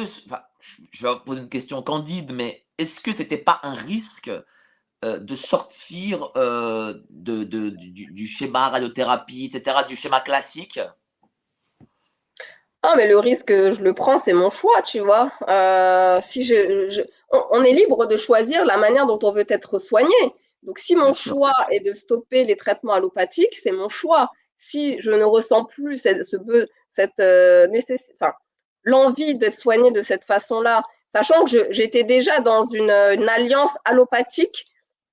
[0.91, 4.31] je vais poser une question candide, mais est-ce que c'était pas un risque
[5.05, 10.79] euh, de sortir de, du, schéma radiothérapie, etc., du schéma classique?
[12.81, 15.33] Ah, mais le risque, je le prends, c'est mon choix, tu vois.
[15.49, 20.15] Euh, si je, on, est libre de choisir la manière dont on veut être soigné.
[20.63, 24.29] Donc, si mon choix est de stopper les traitements allopathiques, c'est mon choix.
[24.55, 26.37] Si je ne ressens plus cette, ce,
[26.89, 27.67] cette euh,
[28.15, 28.33] enfin,
[28.83, 34.65] l'envie d'être soigné de cette façon-là, sachant que j'étais déjà dans une, une alliance allopathique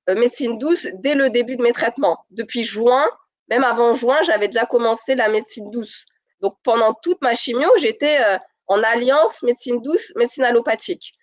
[0.09, 2.25] euh, médecine douce dès le début de mes traitements.
[2.31, 3.07] Depuis juin,
[3.49, 6.07] même avant juin, j'avais déjà commencé la médecine douce.
[6.41, 8.39] Donc pendant toute ma chimio, j'étais euh,
[8.69, 11.15] en alliance médecine douce, médecine allopathique.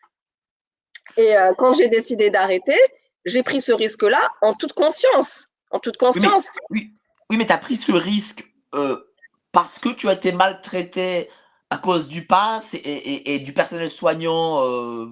[1.16, 2.78] Et euh, quand j'ai décidé d'arrêter,
[3.26, 5.48] j'ai pris ce risque-là en toute conscience.
[5.72, 6.50] En toute conscience.
[6.70, 6.94] Oui,
[7.30, 8.46] oui, mais tu as pris ce risque
[9.52, 11.30] parce que tu as été maltraité
[11.74, 15.08] à cause du pass et, du personnel soignant euh,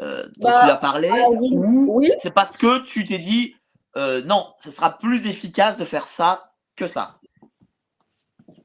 [0.00, 1.10] euh, dont tu bah, as parlé.
[1.50, 2.12] oui.
[2.18, 3.56] C'est parce que tu t'es dit
[3.96, 7.18] non, ce sera plus efficace de faire ça que ça.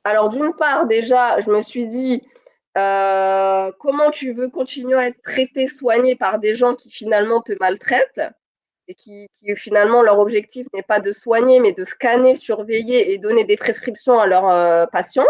[0.04, 2.22] Alors, d'une part, déjà, je me suis dit,
[2.76, 8.22] comment tu veux continuer à être traité, soigné par des gens qui finalement te maltraitent
[8.88, 13.44] et qui, finalement leur objectif n'est pas de soigner, mais de scanner, surveiller et donner
[13.46, 15.28] des prescriptions à leurs euh, patients?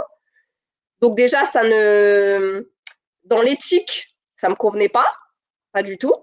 [1.02, 2.70] Donc déjà, ça ne,
[3.24, 5.08] dans l'éthique, ça me convenait pas,
[5.72, 6.16] pas du tout.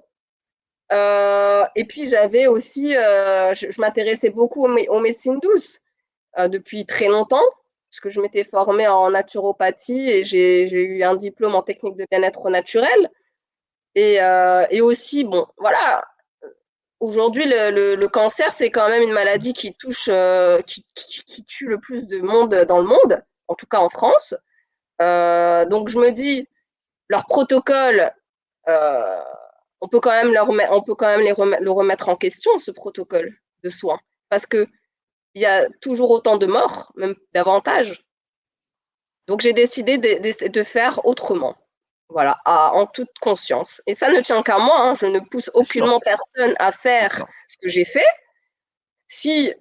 [0.93, 5.81] Euh, et puis j'avais aussi, euh, je, m'intéressais beaucoup aux, médecines douces
[6.49, 7.45] depuis très longtemps,
[7.91, 12.07] parce que je m'étais formée en naturopathie et j'ai eu un diplôme en technique de
[12.11, 13.11] bien-être naturel.
[13.95, 14.20] Et,
[14.83, 16.05] aussi, bon, voilà,
[17.01, 20.85] Aujourd'hui, le, cancer, c'est quand même une maladie qui touche, euh, qui,
[21.45, 24.35] tue le plus de monde dans le monde, en tout cas en France.
[25.03, 26.49] Euh, donc, je me dis,
[27.09, 28.13] leur protocole,
[28.69, 29.23] euh,
[29.81, 32.71] on peut quand même, leur on peut quand même les le remettre en question, ce
[32.71, 34.67] protocole de soins, parce qu'il
[35.35, 38.05] y a toujours autant de morts, même davantage.
[39.27, 41.57] Donc, j'ai décidé de faire autrement.
[42.09, 43.83] Voilà, en toute conscience.
[43.87, 44.81] Et ça ne tient qu'à moi.
[44.81, 44.95] Hein.
[44.95, 48.07] Je ne pousse aucunement personne à faire ce que j'ai fait.
[49.09, 49.53] Si,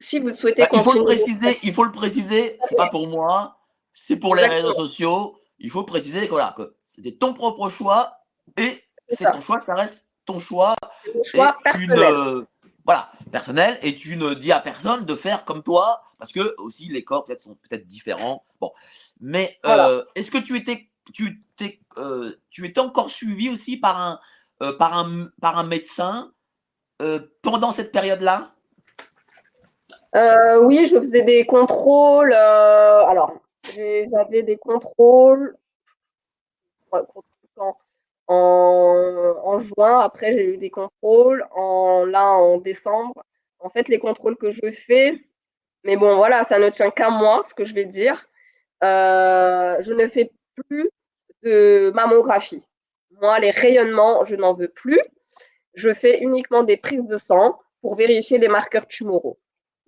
[0.00, 0.90] si vous souhaitez bah, continuer.
[0.90, 3.55] Il faut le préciser, il faut le préciser, c'est pas pour moi,
[3.98, 5.40] c'est pour les réseaux sociaux.
[5.58, 8.18] Il faut préciser que, voilà, que c'était ton propre choix
[8.58, 10.76] et c'est ton choix, ça reste ton choix.
[11.24, 11.98] choix personnel.
[11.98, 12.42] Euh,
[12.84, 13.78] voilà, personnel.
[13.82, 17.24] Et tu ne dis à personne de faire comme toi, parce que aussi les corps
[17.24, 18.44] peut-être sont peut-être différents.
[18.60, 18.70] Bon,
[19.18, 23.98] mais euh, est-ce que tu étais tu, t'es, euh, tu étais encore suivi aussi par
[23.98, 24.20] un,
[24.74, 26.32] par un, par un médecin
[27.40, 28.52] pendant cette période-là?
[30.60, 32.34] Oui, je faisais des contrôles.
[32.34, 33.32] alors,
[33.74, 35.56] j'avais des contrôles
[38.28, 40.00] en, juin.
[40.00, 43.22] Après, j'ai eu des contrôles en, là en décembre.
[43.60, 45.18] En fait, les contrôles que je fais,
[45.84, 48.28] mais bon, voilà, ça ne tient qu'à moi, ce que je vais dire.
[48.82, 50.30] je ne fais
[50.68, 50.90] plus
[51.42, 52.64] de mammographie.
[53.20, 55.00] Moi, les rayonnements, je n'en veux plus.
[55.74, 59.38] Je fais uniquement des prises de sang pour vérifier les marqueurs tumoraux.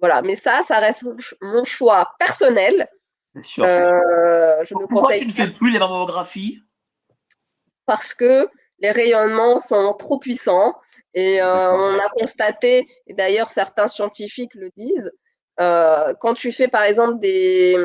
[0.00, 1.02] Voilà, mais ça, ça reste
[1.40, 2.88] mon choix personnel.
[3.42, 3.64] Sûr.
[3.64, 6.62] Euh, je ne Pourquoi tu ne fais plus les mammographies?
[7.86, 8.48] Parce que
[8.80, 10.76] les rayonnements sont trop puissants
[11.14, 15.12] et euh, on a constaté, et d'ailleurs certains scientifiques le disent,
[15.60, 17.76] euh, quand tu fais par exemple des,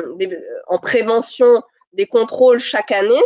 [0.68, 3.22] en prévention des contrôles chaque année,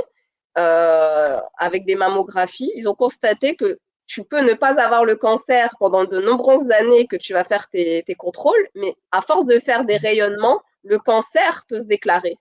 [0.57, 5.75] euh, avec des mammographies, ils ont constaté que tu peux ne pas avoir le cancer
[5.79, 9.85] pendant de nombreuses années que tu vas faire tes, contrôles, mais à force de faire
[9.85, 12.37] des rayonnements, le cancer peut se déclarer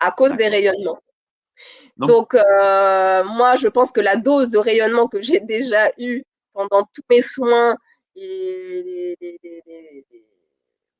[0.00, 1.00] à cause des rayonnements.
[1.96, 6.84] Donc, euh, moi, je pense que la dose de rayonnement que j'ai déjà eue pendant
[6.94, 7.76] tous mes soins
[8.16, 9.16] et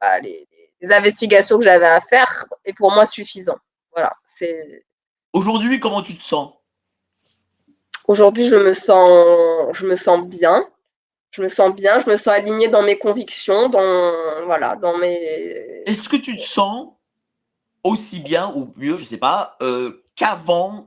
[0.00, 0.46] bah, les,
[0.80, 3.58] les investigations que j'avais à faire est pour moi suffisant.
[3.92, 4.84] Voilà, c'est
[5.32, 6.52] Aujourd'hui, comment tu te sens?
[8.06, 10.68] Aujourd'hui, je me sens, je me sens bien.
[11.32, 15.82] Je me sens bien, je me sens alignée dans mes convictions, dans voilà, dans mes.
[15.86, 16.90] Est-ce que tu te sens
[17.82, 20.86] aussi bien ou mieux, je ne sais pas, euh, qu'avant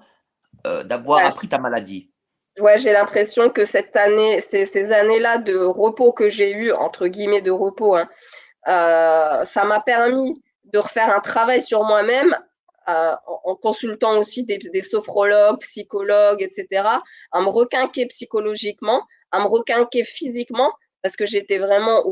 [0.67, 2.11] euh, d'avoir appris ta maladie?
[2.59, 7.07] Ouais, j'ai l'impression que cette année, ces, ces années-là de repos que j'ai eu entre
[7.07, 8.07] guillemets de repos, hein,
[8.67, 12.37] euh, ça m'a permis de refaire un travail sur moi-même
[12.87, 16.83] en, consultant aussi des, sophrologues, psychologues, etc.,
[17.31, 20.71] à me requinquer psychologiquement, à me requinquer physiquement,
[21.01, 22.03] parce que j'étais vraiment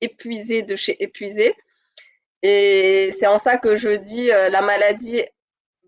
[0.00, 1.54] épuisée de chez épuisée.
[2.42, 5.22] Et c'est en ça que je dis euh, la maladie,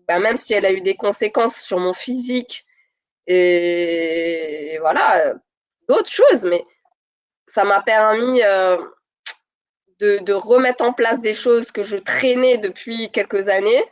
[0.07, 2.63] bah, même si elle a eu des conséquences sur mon physique
[3.25, 5.33] et voilà,
[5.87, 6.63] d'autres choses, mais
[7.45, 8.77] ça m'a permis euh,
[9.99, 13.83] de, remettre en place des choses que je traînais depuis quelques années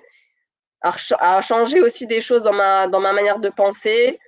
[0.81, 4.19] à, changer aussi des choses dans ma, dans ma manière de penser.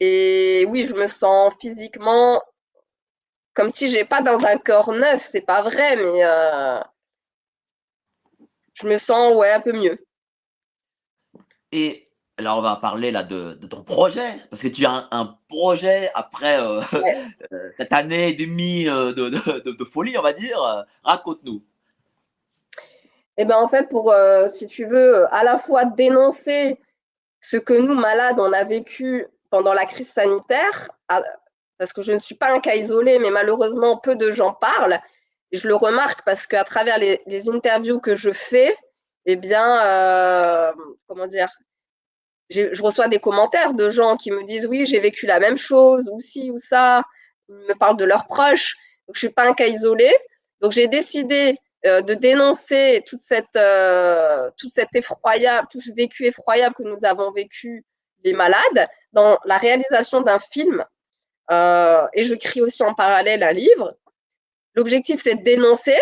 [0.00, 2.42] Et oui, je me sens physiquement
[3.56, 6.78] comme si j'ai pas dans un corps neuf, c'est pas vrai, mais euh,
[8.74, 9.98] je me sens ouais un peu mieux.
[11.72, 16.10] Et alors on va parler là de, ton projet, parce que tu as un, projet
[16.14, 16.82] après euh,
[17.52, 20.58] euh, cette année et demie de, de, folie, on va dire.
[21.02, 21.64] Raconte-nous.
[23.38, 26.78] Eh ben, en fait, pour, euh, si tu veux, à la fois dénoncer
[27.40, 30.88] ce que nous, malades, on a vécu pendant la crise sanitaire,
[31.78, 35.00] parce que je ne suis pas un cas isolé, mais malheureusement, peu de gens parlent.
[35.52, 38.74] Et je le remarque parce qu'à travers les, interviews que je fais,
[39.26, 40.72] eh bien, euh,
[41.06, 41.48] comment dire,
[42.50, 46.08] je reçois des commentaires de gens qui me disent oui, j'ai vécu la même chose,
[46.12, 47.02] ou ci ou ça,
[47.48, 48.76] ils me parlent de leurs proches.
[49.12, 50.10] Je suis pas un cas isolé.
[50.60, 56.24] Donc, j'ai décidé euh, de dénoncer toute cette, euh, toute cette effroyable, tout ce vécu
[56.24, 57.84] effroyable que nous avons vécu
[58.24, 60.84] les malades dans la réalisation d'un film.
[61.52, 63.96] Euh, et je crie aussi en parallèle un livre.
[64.74, 65.96] L'objectif, c'est de dénoncer,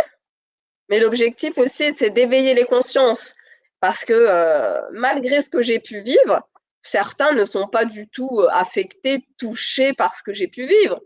[0.88, 3.34] mais l'objectif aussi, c'est d'éveiller les consciences.
[3.80, 6.48] Parce que malgré ce que j'ai pu vivre,
[6.80, 11.00] certains ne sont pas du tout affectés, touchés par ce que j'ai pu vivre.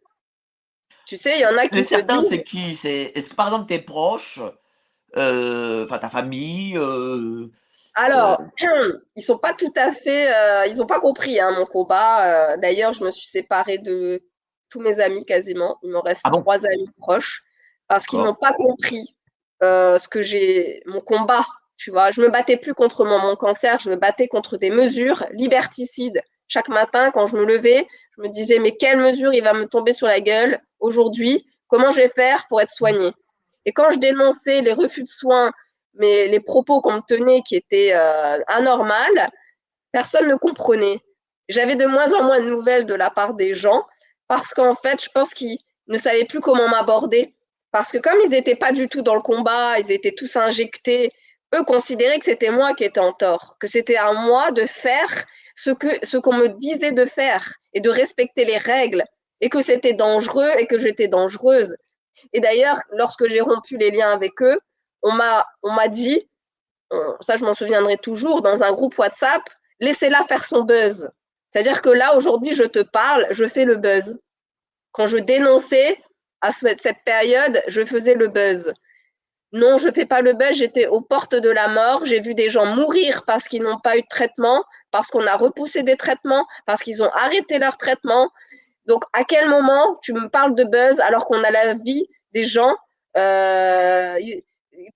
[1.09, 1.83] Tu sais, il y en a qui.
[1.83, 2.79] certains, c'est qui?
[2.85, 4.41] Est-ce que par exemple tes proches,
[5.17, 7.47] enfin ta famille euh,
[7.95, 10.29] Alors, euh ils sont pas tout à fait.
[10.69, 12.57] ils n'ont pas compris hein, mon combat.
[12.57, 14.23] D'ailleurs, je me suis séparée de
[14.71, 15.79] tous mes amis quasiment.
[15.83, 17.43] Il me reste ah trois amis proches
[17.89, 19.13] parce qu'ils n'ont pas compris
[19.63, 21.47] ce que j'ai, mon combat.
[21.77, 25.25] Tu vois, je me battais plus contre mon cancer, je me battais contre des mesures
[25.31, 27.87] liberticides chaque matin, quand je me levais,
[28.17, 31.47] je me disais, mais quelle mesure il va me tomber sur la gueule aujourd'hui?
[31.69, 33.13] Comment je vais faire pour être soignée?
[33.69, 35.53] Et quand je dénonçais les refus de soins,
[35.93, 39.29] mais les propos qu'on me tenait qui étaient euh, anormales,
[39.93, 41.01] personne ne comprenait.
[41.51, 43.85] J'avais de moins en moins de nouvelles de la part des gens
[44.27, 47.35] parce qu'en fait, je pense qu'ils ne savaient plus comment m'aborder.
[47.71, 51.13] Parce que comme ils n'étaient pas du tout dans le combat, ils étaient tous injectés,
[51.55, 55.27] eux considéraient que c'était moi qui étais en tort, que c'était à moi de faire
[55.57, 59.05] ce ce qu'on me disait de faire et de respecter les règles
[59.43, 61.77] et que c'était dangereux et que j'étais dangereuse.
[62.33, 64.61] Et d'ailleurs, lorsque j'ai rompu les liens avec eux,
[65.03, 66.29] on m'a on m'a dit,
[67.21, 69.43] ça je m'en souviendrai toujours, dans un groupe WhatsApp,
[69.81, 71.11] laissez-la faire son buzz.
[71.53, 74.19] C'est-à-dire que là aujourd'hui, je te parle, je fais le buzz.
[74.93, 75.99] Quand je dénonçais
[76.41, 78.73] à cette période, je faisais le buzz.
[79.53, 82.51] Non, je fais pas le buzz, j'étais aux portes de la mort, j'ai vu des
[82.51, 86.47] gens mourir parce qu'ils n'ont pas eu de traitement, parce qu'on a repoussé des traitements,
[86.67, 88.31] parce qu'ils ont arrêté leur traitement.
[88.89, 92.43] Donc, à quel moment tu me parles de buzz alors qu'on a la vie des
[92.43, 92.75] gens,
[93.19, 94.19] euh,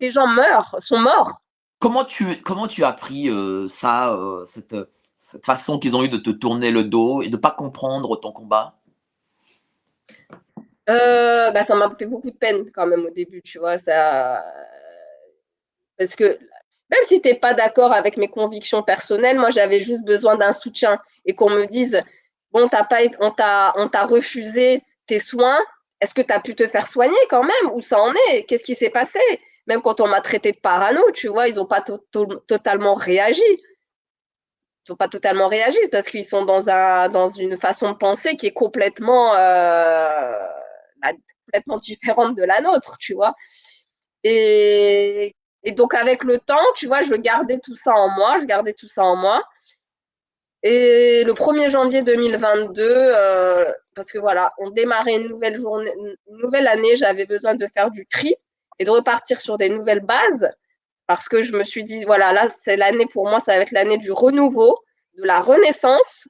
[0.01, 1.43] des gens meurent, sont morts?
[1.79, 4.75] Comment tu, comment tu as pris euh, ça, euh, cette,
[5.19, 8.17] cette, façon qu'ils ont eu de te tourner le dos et de ne pas comprendre
[8.17, 8.79] ton combat?
[10.87, 13.77] Bah, Ça m'a fait beaucoup de peine quand même au début, tu vois.
[13.77, 14.43] Ça...
[15.99, 20.05] Parce que même si tu n'es pas d'accord avec mes convictions personnelles, moi, j'avais juste
[20.05, 22.03] besoin d'un soutien et qu'on me dise,
[22.53, 22.69] bon,
[23.21, 25.61] on t'a refusé tes soins,
[26.01, 27.71] est-ce que tu as pu te faire soigner quand même?
[27.73, 28.45] Où ça en est?
[28.45, 29.21] Qu'est-ce qui s'est passé?
[29.67, 33.43] Même quand on m'a traité de parano, tu vois, ils n'ont pas totalement réagi.
[34.89, 38.37] Ils n'ont pas totalement réagi parce qu'ils sont dans, un, dans une façon de penser
[38.37, 40.33] qui est complètement, euh,
[41.47, 43.35] complètement différente de la nôtre, tu vois.
[44.25, 45.35] Et
[45.65, 48.73] et donc, avec le temps, tu vois, je gardais tout ça en moi, je gardais
[48.73, 49.43] tout ça en moi.
[50.63, 56.37] Et le 1er janvier 2022, euh, parce que voilà, on démarrait une nouvelle journée, une
[56.39, 58.35] nouvelle année, j'avais besoin de faire du tri
[58.79, 60.53] et de repartir sur des nouvelles bases
[61.07, 63.73] parce que je me suis dit, voilà, là, c'est l'année pour moi, ça va être
[63.73, 64.79] l'année du renouveau,
[65.19, 66.29] de la renaissance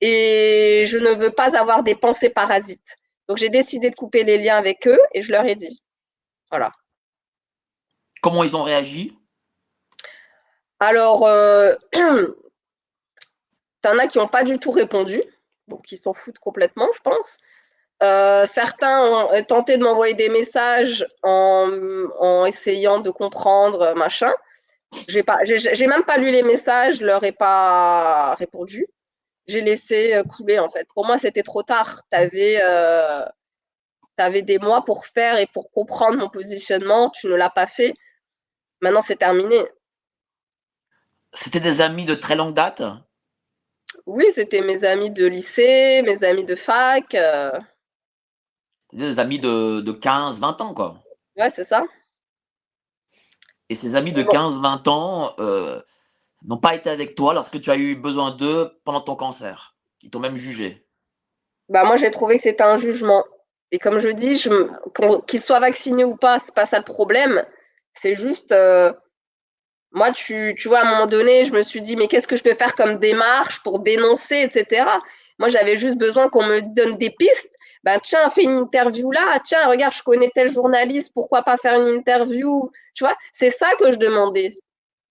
[0.00, 2.96] et je ne veux pas avoir des pensées parasites.
[3.28, 5.82] Donc, j'ai décidé de couper les liens avec eux et je leur ai dit,
[6.50, 6.70] voilà.
[8.22, 9.16] Comment ils ont réagi?
[10.78, 11.74] Alors, euh,
[13.82, 15.22] t'en as qui n'ont pas du tout répondu,
[15.68, 17.38] donc qui s'en foutent complètement, je pense.
[18.02, 24.32] Euh, certains ont tenté de m'envoyer des messages en, essayant de comprendre, machin.
[25.06, 28.86] J'ai pas, j'ai même pas lu les messages, je leur ai pas répondu.
[29.46, 30.86] J'ai laissé euh, couler en fait.
[30.94, 32.02] Pour moi, c'était trop tard.
[32.10, 32.60] Tu avais,
[34.16, 37.10] avais, des mois pour faire et pour comprendre mon positionnement.
[37.10, 37.94] Tu ne l'as pas fait.
[38.80, 39.64] Maintenant, c'est terminé.
[41.34, 42.82] C'était des amis de très longue date?
[44.06, 47.14] Oui, c'était mes amis de lycée, mes amis de fac.
[47.14, 47.52] Euh.
[48.92, 51.02] Des amis de, de 15, 20 ans, quoi.
[51.36, 51.84] Ouais, c'est ça.
[53.68, 55.80] Et ces amis de 15, 20 ans euh,
[56.44, 59.76] n'ont pas été avec toi lorsque tu as eu besoin d'eux pendant ton cancer.
[60.02, 60.86] Ils t'ont même jugé.
[61.68, 63.24] Bah, moi, j'ai trouvé que c'était un jugement.
[63.70, 64.42] Et comme je dis,
[65.28, 67.44] qu'ils soient vaccinés ou pas, c'est pas ça le problème.
[67.92, 68.92] C'est juste, euh,
[69.92, 72.36] moi, tu, tu vois, à un moment donné, je me suis dit, mais qu'est-ce que
[72.36, 74.84] je peux faire comme démarche pour dénoncer, etc.
[75.38, 77.56] Moi, j'avais juste besoin qu'on me donne des pistes.
[77.82, 79.40] Ben, tiens, fais une interview là.
[79.44, 82.70] Tiens, regarde, je connais tel journaliste, pourquoi pas faire une interview?
[82.94, 84.58] Tu vois, c'est ça que je demandais.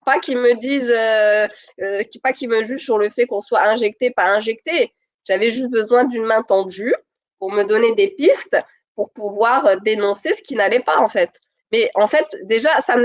[0.06, 1.48] Pas qu'ils me disent, euh,
[1.82, 4.94] euh, pas qu'ils me jugent sur le fait qu'on soit injecté, pas injecté.
[5.28, 6.96] J'avais juste besoin d'une main tendue
[7.40, 8.58] pour me donner des pistes
[8.96, 11.32] pour pouvoir dénoncer ce qui n'allait pas, en fait.
[11.72, 12.98] Mais en fait, déjà, ça,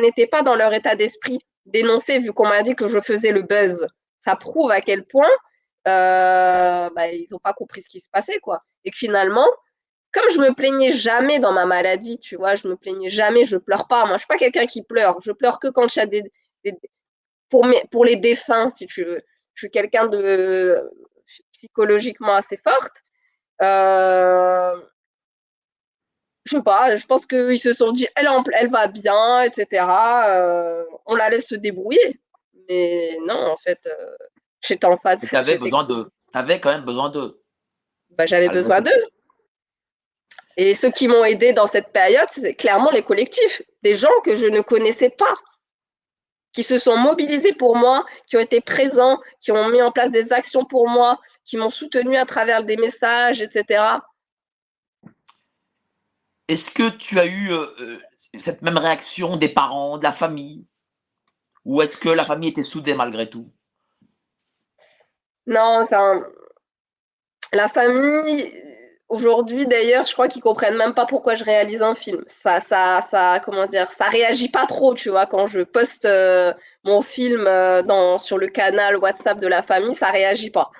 [0.00, 3.42] n'était pas dans leur état d'esprit dénoncer, vu qu'on m'a dit que je faisais le
[3.42, 3.86] buzz.
[4.20, 5.30] Ça prouve à quel point
[5.88, 8.62] euh, bah, ils n'ont pas compris ce qui se passait, quoi.
[8.84, 9.46] Et que finalement,
[10.12, 13.56] comme je me plaignais jamais dans ma maladie, tu vois, je me plaignais jamais, je
[13.56, 14.04] pleure pas.
[14.06, 15.20] Moi, je suis pas quelqu'un qui pleure.
[15.20, 16.22] Je pleure que quand j'ai des,
[17.48, 19.22] pour pour les défunts, si tu veux.
[19.54, 20.90] Je suis quelqu'un de
[21.52, 23.02] psychologiquement assez forte.
[23.62, 24.79] Euh,
[26.44, 29.84] je sais pas, je pense qu'ils se sont dit, elle, elle va bien, etc.
[30.26, 32.20] Euh, on la laisse se débrouiller.
[32.68, 34.16] Mais non, en fait, euh,
[34.60, 35.20] j'étais en phase.
[35.28, 36.10] Tu avais besoin de.
[36.32, 37.40] avais quand même besoin d'eux.
[38.10, 39.04] Bah, J'avais besoin d'eux.
[40.56, 44.34] Et ceux qui m'ont aidé dans cette période, c'est clairement les collectifs, des gens que
[44.34, 45.36] je ne connaissais pas,
[46.52, 50.10] qui se sont mobilisés pour moi, qui ont été présents, qui ont mis en place
[50.10, 53.82] des actions pour moi, qui m'ont soutenu à travers des messages, etc.
[56.50, 57.96] Est-ce que tu as eu euh, euh,
[58.40, 60.66] cette même réaction des parents, de la famille?
[61.64, 63.48] Ou est-ce que la famille était soudée malgré tout?
[65.46, 65.84] Non,
[67.52, 68.52] la famille,
[69.08, 72.24] aujourd'hui d'ailleurs, je crois qu'ils comprennent même pas pourquoi je réalise un film.
[72.26, 76.52] Ça, ça, ça, comment dire, ça réagit pas trop, tu vois, quand je poste euh,
[76.82, 77.48] mon film
[78.18, 80.72] sur le canal WhatsApp de la famille, ça réagit pas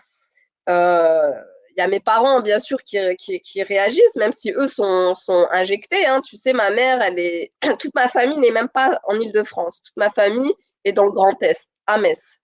[1.77, 6.07] y a mes parents, bien sûr, qui, qui, réagissent, même si eux sont, sont injectés.
[6.07, 6.21] Hein.
[6.21, 7.53] Tu sais, ma mère, elle est.
[7.79, 9.83] Toute ma famille n'est même pas en Ile-de-France.
[9.83, 10.53] Toute ma famille
[10.85, 12.41] est dans le Grand Est, à Metz.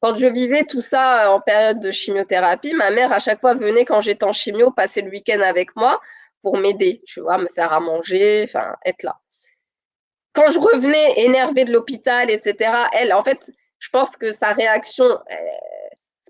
[0.00, 3.84] Quand je vivais tout ça en période de chimiothérapie, ma mère, à chaque fois, venait
[3.84, 6.00] quand j'étais en chimio, passer le week-end avec moi
[6.42, 9.20] pour m'aider, tu vois, me faire à manger, enfin, être là.
[10.32, 15.06] Quand je revenais énervée de l'hôpital, etc., elle, en fait, je pense que sa réaction,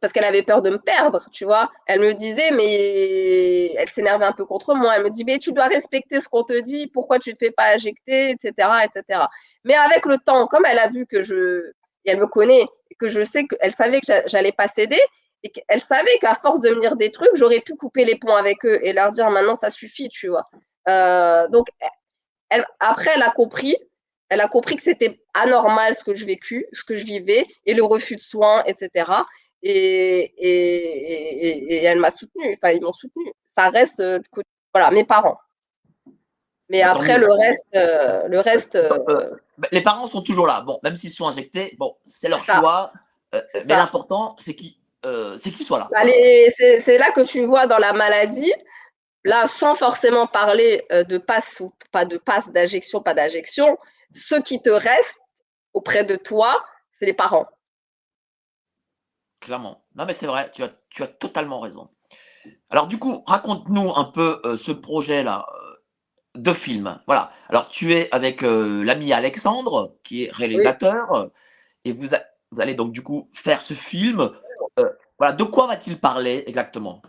[0.02, 1.70] parce qu'elle avait peur de me perdre, tu vois.
[1.86, 4.96] Elle me disait, mais elle s'énervait un peu contre moi.
[4.96, 7.38] Elle me dit, mais tu dois respecter ce qu'on te dit, pourquoi tu ne te
[7.38, 9.20] fais pas injecter, etc., etc.
[9.62, 11.70] Mais avec le temps, comme elle a vu que je,
[12.04, 12.66] elle me connaît,
[12.98, 15.00] que je sais qu'elle savait que j'allais pas céder,
[15.44, 18.34] et qu'elle savait qu'à force de me dire des trucs, j'aurais pu couper les ponts
[18.34, 20.50] avec eux et leur dire maintenant ça suffit, tu vois.
[20.88, 21.68] Euh, donc,
[22.80, 23.76] après, elle a compris.
[24.30, 27.74] Elle a compris que c'était anormal ce que je vécu, ce que je vivais, et
[27.74, 29.04] le refus de soins, etc
[29.62, 33.32] et, et, et, elle m'a soutenue, enfin ils m'ont soutenue.
[33.44, 34.18] Ça reste, euh,
[34.74, 35.38] voilà, mes parents.
[36.68, 38.76] Mais après, le reste, euh, le reste.
[38.76, 40.62] Euh, bah, les parents sont toujours là.
[40.62, 42.92] Bon, même s'ils sont injectés, bon, c'est leur choix.
[43.32, 44.76] mais l'important, c'est qu'ils
[45.66, 45.88] soient là.
[45.92, 46.00] Bah,
[46.56, 48.52] c'est là que tu vois dans la maladie,
[49.24, 53.76] là, sans forcément parler de passe ou pas de passe, d'injection, pas d'injection,
[54.12, 55.20] ce qui te reste
[55.74, 57.46] auprès de toi, c'est les parents.
[59.42, 59.82] Clairement.
[59.96, 61.88] Non, mais c'est vrai, tu as, tu as totalement raison.
[62.70, 67.00] Alors, du coup, raconte-nous un peu euh, ce projet-là euh, de film.
[67.08, 67.32] Voilà.
[67.48, 71.30] Alors, tu es avec euh, l'ami Alexandre, qui est réalisateur,
[71.84, 72.06] et vous,
[72.52, 74.30] vous, allez donc, du coup, faire ce film.
[75.18, 75.32] voilà.
[75.32, 77.02] De quoi va-t-il parler exactement?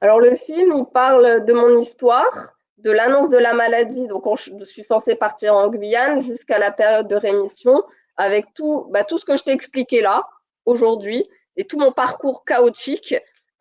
[0.00, 4.08] Alors, le film, il parle de mon histoire, de l'annonce de la maladie.
[4.08, 7.80] Donc, je suis censée partir en Guyane jusqu'à la période de rémission,
[8.16, 10.24] avec tout, bah, tout ce que je t'ai expliqué là
[10.68, 13.14] aujourd'hui et tout mon parcours chaotique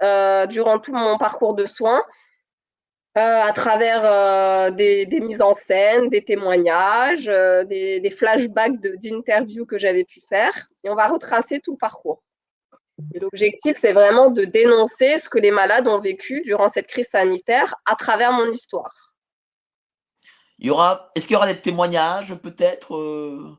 [0.03, 2.03] euh, durant tout mon parcours de soins.
[3.17, 10.03] Euh, à travers euh, des, mises en scène, des témoignages, des, flashbacks d'interviews que j'avais
[10.03, 10.67] pu faire.
[10.83, 12.21] Et on va retracer tout le parcours.
[13.19, 17.73] L'objectif, c'est vraiment de dénoncer ce que les malades ont vécu durant cette crise sanitaire
[17.85, 19.15] à travers mon histoire.
[20.59, 23.57] Est-ce qu'il y aura des témoignages peut-être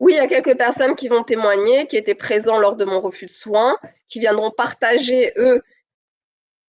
[0.00, 3.00] oui, il y a quelques personnes qui vont témoigner, qui étaient présents lors de mon
[3.00, 5.62] refus de soins, qui viendront partager, eux,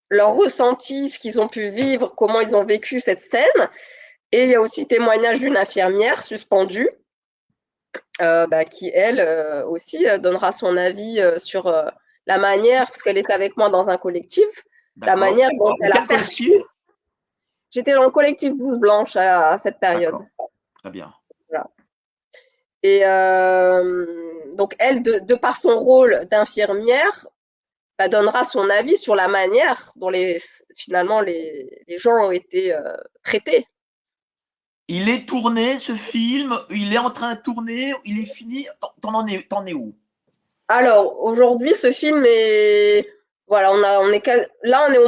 [0.09, 3.69] leur ressenti, ce qu'ils ont pu vivre, comment ils ont vécu cette scène.
[4.31, 6.89] Et il y a aussi témoignage d'une infirmière suspendue,
[8.21, 11.71] euh, bah, qui, elle, euh, aussi euh, donnera son avis sur
[12.25, 14.47] la manière, parce qu'elle est avec moi dans un collectif,
[15.01, 16.51] la manière dont elle a perçu.
[17.69, 20.17] J'étais dans le collectif Blouse Blanche à, à cette période.
[20.81, 21.13] Très bien.
[22.83, 24.05] Et euh,
[24.55, 27.27] donc, elle, de, par son rôle d'infirmière,
[27.97, 30.39] bah, donnera son avis sur la manière dont les,
[30.75, 33.67] finalement les, gens ont été euh, traités.
[34.87, 38.67] Il est tourné ce film, il est en train de tourner, il est fini.
[39.01, 39.93] T'en es, es où?
[40.67, 43.07] Alors aujourd'hui, ce film est
[43.47, 44.25] voilà, on a, on est
[44.63, 44.99] là, on est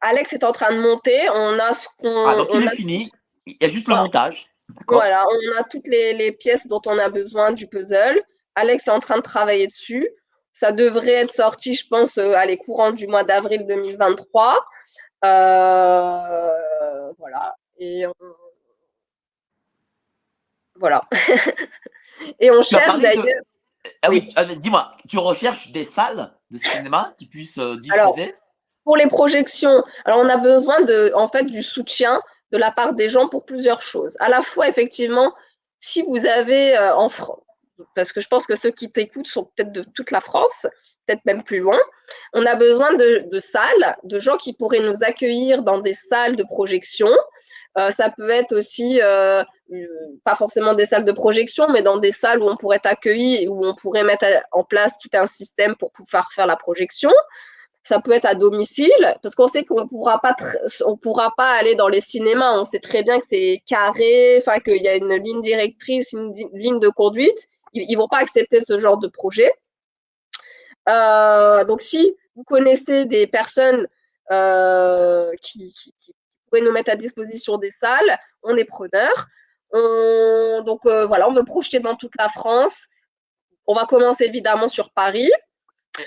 [0.00, 2.26] Alex est en train de monter, on a ce qu'on.
[2.26, 3.10] Ah donc il est fini.
[3.46, 4.48] Il y a juste le montage.
[4.88, 8.20] Voilà, on a toutes les, pièces dont on a besoin du puzzle.
[8.54, 10.08] Alex est en train de travailler dessus.
[10.52, 14.66] Ça devrait être sorti, je pense, à les courants du mois d'avril 2023.
[17.18, 17.56] voilà.
[17.78, 18.04] Et
[20.76, 21.02] voilà.
[22.40, 23.42] Et on cherche d'ailleurs.
[24.02, 28.34] Ah oui, ah, dis-moi, tu recherches des salles de cinéma qui puissent diffuser?
[28.84, 32.20] Pour les projections, alors on a besoin de, en fait, du soutien
[32.52, 34.16] de la part des gens pour plusieurs choses.
[34.20, 35.34] À la fois, effectivement,
[35.78, 37.40] si vous avez euh, en France,
[37.96, 40.66] parce que je pense que ceux qui t'écoutent sont peut-être de toute la France,
[41.06, 41.80] peut-être même plus loin,
[42.32, 46.44] on a besoin de, salles, de gens qui pourraient nous accueillir dans des salles de
[46.44, 47.08] projection.
[47.78, 49.42] Euh, ça peut être aussi, euh,
[50.24, 53.48] pas forcément des salles de projection, mais dans des salles où on pourrait être accueilli,
[53.48, 57.10] où on pourrait mettre en place tout un système pour pouvoir faire la projection
[57.82, 60.36] ça peut être à domicile, parce qu'on sait qu'on pourra pas,
[60.86, 62.52] on pourra pas aller dans les cinémas.
[62.58, 66.32] On sait très bien que c'est carré, enfin qu'il y a une ligne directrice, une
[66.52, 67.48] ligne de conduite.
[67.74, 69.52] Ils, ne vont pas accepter ce genre de projet.
[70.88, 73.88] Euh, donc, si vous connaissez des personnes
[74.30, 75.74] euh, qui,
[76.46, 79.12] pourraient nous mettre à disposition des salles, on est preneur.
[80.64, 82.86] donc euh, voilà, on veut projeter dans toute la France.
[83.66, 85.30] On va commencer évidemment sur Paris.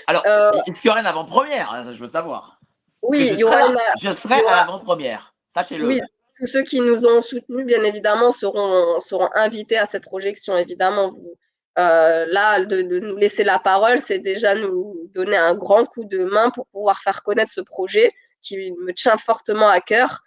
[0.06, 2.58] Alors, euh, est-ce qu'il y aura une avant-première hein, Je veux savoir.
[3.02, 3.78] Oui, il y aura une...
[4.02, 5.34] Je serai à l'avant-première.
[5.48, 5.86] Sachez-le.
[5.86, 6.00] Oui,
[6.38, 10.56] tous ceux qui nous ont soutenus, bien évidemment, seront, seront invités à cette projection.
[10.56, 11.36] Évidemment, vous,
[11.78, 16.24] euh, là, de, nous laisser la parole, c'est déjà nous donner un grand coup de
[16.24, 20.20] main pour pouvoir faire connaître ce projet qui me tient fortement à cœur.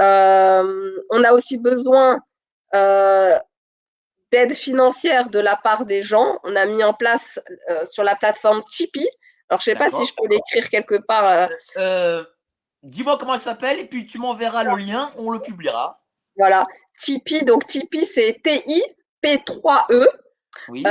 [0.00, 2.18] Euh, on a aussi besoin
[4.32, 6.38] d'aide financière de la part des gens.
[6.42, 7.38] On a mis en place
[7.70, 9.08] euh, sur la plateforme Tipeee.
[9.48, 11.26] Alors, je ne sais pas si je peux l'écrire quelque part.
[11.26, 11.46] Euh.
[11.76, 12.24] Euh,
[12.82, 16.02] dis-moi comment elle s'appelle et puis tu m'enverras le lien, on le publiera.
[16.36, 16.66] Voilà,
[16.98, 17.44] Tipeee.
[17.44, 20.08] Donc, Tipeee, c'est T-I-P-3-E.
[20.68, 20.84] Oui.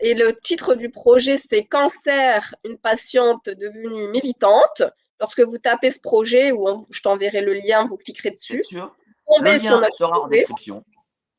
[0.00, 4.82] et le titre du projet, c'est Cancer, une patiente devenue militante.
[5.20, 8.62] Lorsque vous tapez ce projet, ou je t'enverrai le lien, vous cliquerez dessus.
[8.64, 8.94] Sûr.
[9.40, 10.84] Le lien sera en description.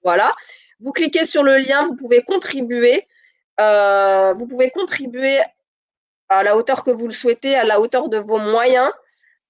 [0.03, 0.33] Voilà.
[0.81, 3.07] Vous cliquez sur le lien, vous pouvez contribuer.
[3.59, 5.39] Euh, vous pouvez contribuer
[6.29, 8.91] à la hauteur que vous le souhaitez, à la hauteur de vos moyens.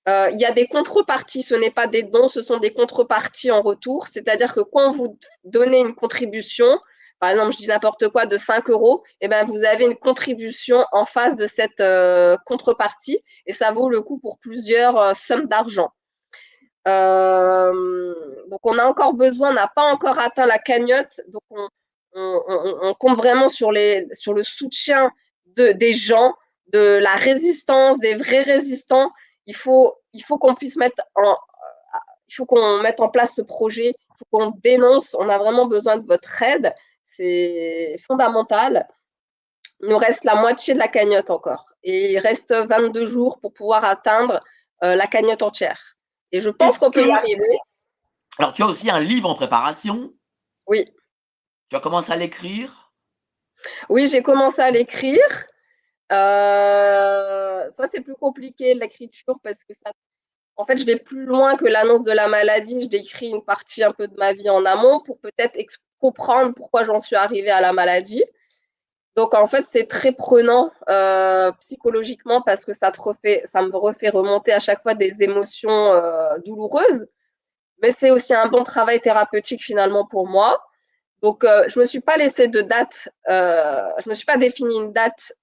[0.10, 3.52] Euh, il y a des contreparties, ce n'est pas des dons, ce sont des contreparties
[3.52, 4.08] en retour.
[4.08, 6.80] C'est-à-dire que quand vous donnez une contribution,
[7.20, 10.84] par exemple, je dis n'importe quoi, de 5 euros, eh ben, vous avez une contribution
[10.92, 15.92] en face de cette euh, contrepartie et ça vaut le coup pour plusieurs sommes d'argent.
[16.88, 18.14] Euh,
[18.48, 21.44] donc on a encore besoin, on n'a pas encore atteint la cagnotte, donc
[22.14, 25.12] on, compte vraiment sur, les, sur le soutien
[25.56, 26.36] de, des gens,
[26.68, 29.12] de la résistance, des vrais résistants.
[29.46, 31.38] Il faut, il faut qu'on puisse mettre en,
[32.28, 35.16] il faut qu'on mette en place ce projet, il faut qu'on dénonce.
[35.20, 38.88] On a vraiment besoin de votre aide, c'est fondamental.
[39.82, 43.54] Il nous reste la moitié de la cagnotte encore, et il reste 22 jours pour
[43.54, 44.42] pouvoir atteindre
[44.84, 45.98] euh, la cagnotte entière.
[46.32, 47.60] Et je pense qu'on peut y arriver.
[48.38, 50.14] Alors, tu as aussi un livre en préparation.
[50.68, 50.92] Oui.
[51.70, 52.92] Tu as commencé à l'écrire?
[53.90, 55.46] Oui, j'ai commencé à l'écrire.
[56.12, 59.92] Euh, ça, c'est plus compliqué, l'écriture, parce que ça.
[60.56, 62.82] En fait, je vais plus loin que l'annonce de la maladie.
[62.82, 65.58] Je décris une partie un peu de ma vie en amont pour peut-être
[66.00, 68.24] comprendre pourquoi j'en suis arrivée à la maladie.
[69.16, 74.60] Donc en fait, c'est très prenant euh, psychologiquement parce que ça, me refait remonter à
[74.60, 77.08] chaque fois des émotions euh, douloureuses.
[77.82, 80.64] Mais c'est aussi un bon travail thérapeutique finalement pour moi.
[81.22, 84.94] Donc euh, je me suis pas laissé de date, je me suis pas défini une
[84.94, 85.34] date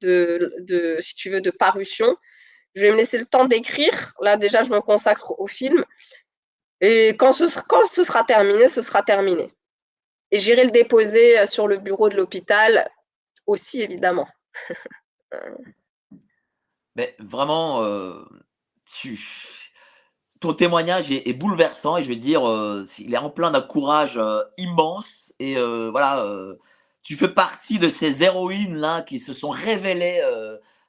[0.00, 2.16] de, si tu veux, de parution.
[2.74, 4.14] Je vais me laisser le temps d'écrire.
[4.20, 5.84] Là déjà, je me consacre au film.
[6.80, 9.52] Et quand ce sera terminé, ce sera terminé.
[10.32, 12.90] Et j'irai le déposer sur le bureau de l'hôpital
[13.46, 14.28] aussi, évidemment.
[16.96, 18.24] Mais vraiment, euh,
[20.40, 24.18] ton témoignage est, bouleversant et je vais dire, euh, il est en plein d'un courage
[24.18, 25.56] euh, immense et
[25.90, 26.24] voilà,
[27.02, 30.22] tu fais partie de ces héroïnes là qui se sont révélées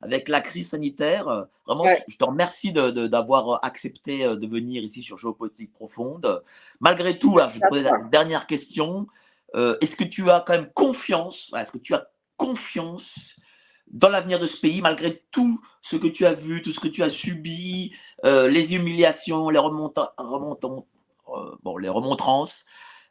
[0.01, 1.47] avec la crise sanitaire.
[1.65, 6.43] Vraiment, je te remercie d'avoir accepté de venir ici sur Géopolitique Profonde.
[6.81, 9.07] Malgré tout, je vais poser la dernière question.
[9.55, 12.12] Est-ce que tu as quand même confiance Est-ce que tu as
[12.43, 13.37] confiance
[13.87, 16.89] dans l'avenir de ce pays, malgré tout ce que tu as vu, tout ce que
[16.89, 17.95] tu as subi,
[18.25, 22.65] euh, les humiliations, les, remontants, euh, bon, les remontrances.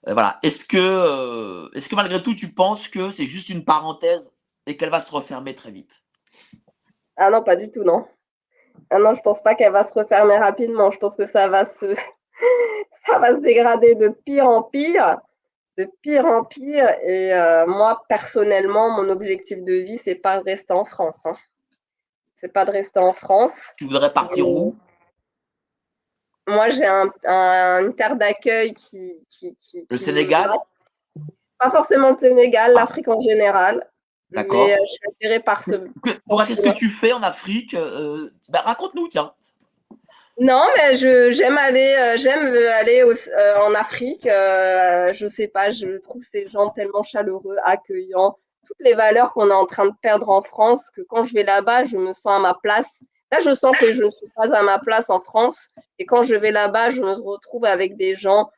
[0.06, 0.38] Euh, voilà.
[0.42, 4.32] Est-ce que, est-ce que malgré tout, tu penses que c'est juste une parenthèse
[4.66, 6.02] et qu'elle va se refermer très vite?
[7.16, 8.04] Ah non, pas du tout, non.
[8.90, 10.90] Ah non, je pense pas qu'elle va se refermer rapidement.
[10.90, 11.94] Je pense que ça va se,
[13.06, 15.18] ça va se dégrader de pire en pire.
[15.78, 16.88] De pire en pire.
[17.04, 21.26] Et euh, moi, personnellement, mon objectif de vie, c'est pas de rester en France.
[21.26, 21.36] Hein.
[22.34, 23.72] C'est pas de rester en France.
[23.78, 24.76] Tu voudrais partir où?
[26.48, 27.10] Moi, j'ai un,
[27.80, 29.56] une terre d'accueil qui, qui,
[29.88, 30.50] Le Sénégal?
[31.58, 33.88] Pas forcément le Sénégal, l'Afrique en général.
[34.30, 34.66] D'accord.
[34.66, 35.72] Mais euh, je suis attirée par ce.
[36.04, 39.32] Qu'est-ce que tu fais en Afrique euh, bah, Raconte-nous, tiens.
[40.38, 42.46] Non, mais j'aime aller euh, j'aime
[42.78, 44.26] aller euh, en Afrique.
[44.26, 49.50] Euh, je sais pas, je trouve ces gens tellement chaleureux, accueillants, toutes les valeurs qu'on
[49.50, 50.90] est en train de perdre en France.
[50.90, 52.86] Que quand je vais là-bas, je me sens à ma place.
[53.30, 55.70] Là, je sens que je ne suis pas à ma place en France.
[55.98, 58.50] Et quand je vais là-bas, je me retrouve avec des gens.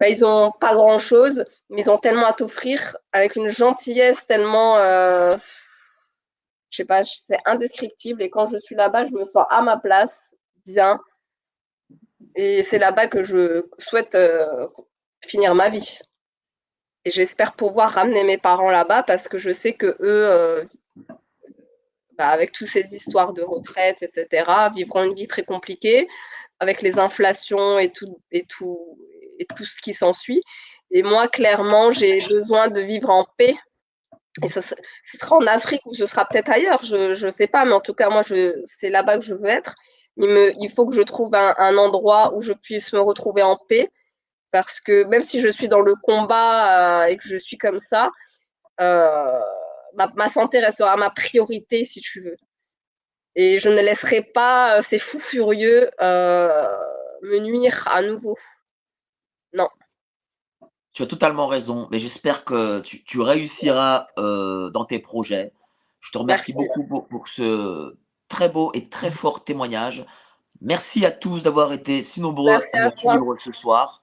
[0.00, 4.78] Bah, ils ont pas grand-chose, mais ils ont tellement à t'offrir, avec une gentillesse tellement,
[4.78, 5.36] euh,
[6.70, 8.22] je sais pas, c'est indescriptible.
[8.22, 10.34] Et quand je suis là-bas, je me sens à ma place
[12.34, 14.66] Et c'est là-bas que je souhaite euh,
[15.26, 15.98] finir ma vie.
[17.04, 20.64] Et j'espère pouvoir ramener mes parents là-bas parce que je sais que eux, euh,
[22.16, 26.08] bah, avec toutes ces histoires de retraite, etc., vivront une vie très compliquée
[26.60, 28.98] avec les inflations et tout, et tout,
[29.38, 30.42] et tout ce qui s'ensuit.
[30.90, 33.54] Et moi, clairement, j'ai besoin de vivre en paix.
[34.42, 37.72] Et ce, sera en Afrique ou ce sera peut-être ailleurs, je ne sais pas, mais
[37.72, 39.74] en tout cas, moi, c'est là-bas que je veux être
[40.18, 43.90] il, faut que je trouve un, endroit où je puisse me retrouver en paix.
[44.50, 47.78] Parce que même si je suis dans le combat euh, et que je suis comme
[47.78, 48.10] ça,
[48.80, 49.40] euh,
[49.94, 52.36] ma, santé restera ma priorité, si tu veux.
[53.34, 58.36] Et je ne laisserai pas euh, ces fous furieux me nuire à nouveau.
[59.52, 59.68] Non.
[60.92, 65.52] Tu as totalement raison, mais j'espère que tu, réussiras dans tes projets.
[66.00, 67.94] Je te remercie beaucoup pour ce
[68.28, 70.04] très beau et très fort témoignage.
[70.60, 74.02] Merci à tous d'avoir été si nombreux à, nous suivre ce soir.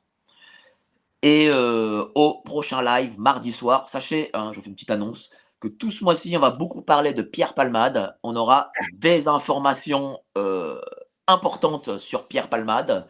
[1.22, 5.68] Et euh, au prochain live, mardi soir, sachez, hein, je fais une petite annonce, que
[5.68, 8.18] tout ce mois-ci, on va beaucoup parler de Pierre Palmade.
[8.24, 10.80] On aura des informations euh,
[11.28, 13.08] importantes sur Pierre Palmade.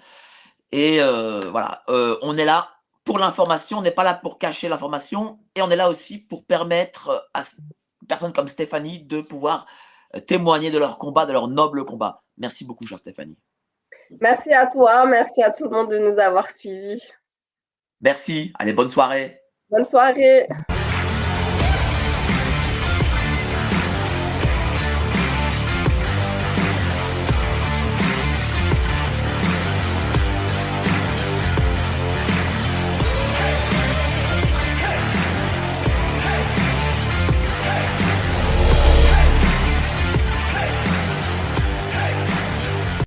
[0.72, 1.84] Et euh, voilà,
[2.22, 2.70] on est là
[3.04, 5.40] pour l'information, on n'est pas là pour cacher l'information.
[5.56, 9.66] Et on est là aussi pour permettre à une personne comme Stéphanie de pouvoir
[10.28, 12.24] témoigner de leur combat, de leur noble combat.
[12.38, 13.38] Merci beaucoup, chère Stéphanie.
[14.22, 17.12] Merci à toi, merci à tout le monde de nous avoir suivis.
[18.02, 19.42] Merci, allez, bonne soirée.
[19.70, 20.48] Bonne soirée.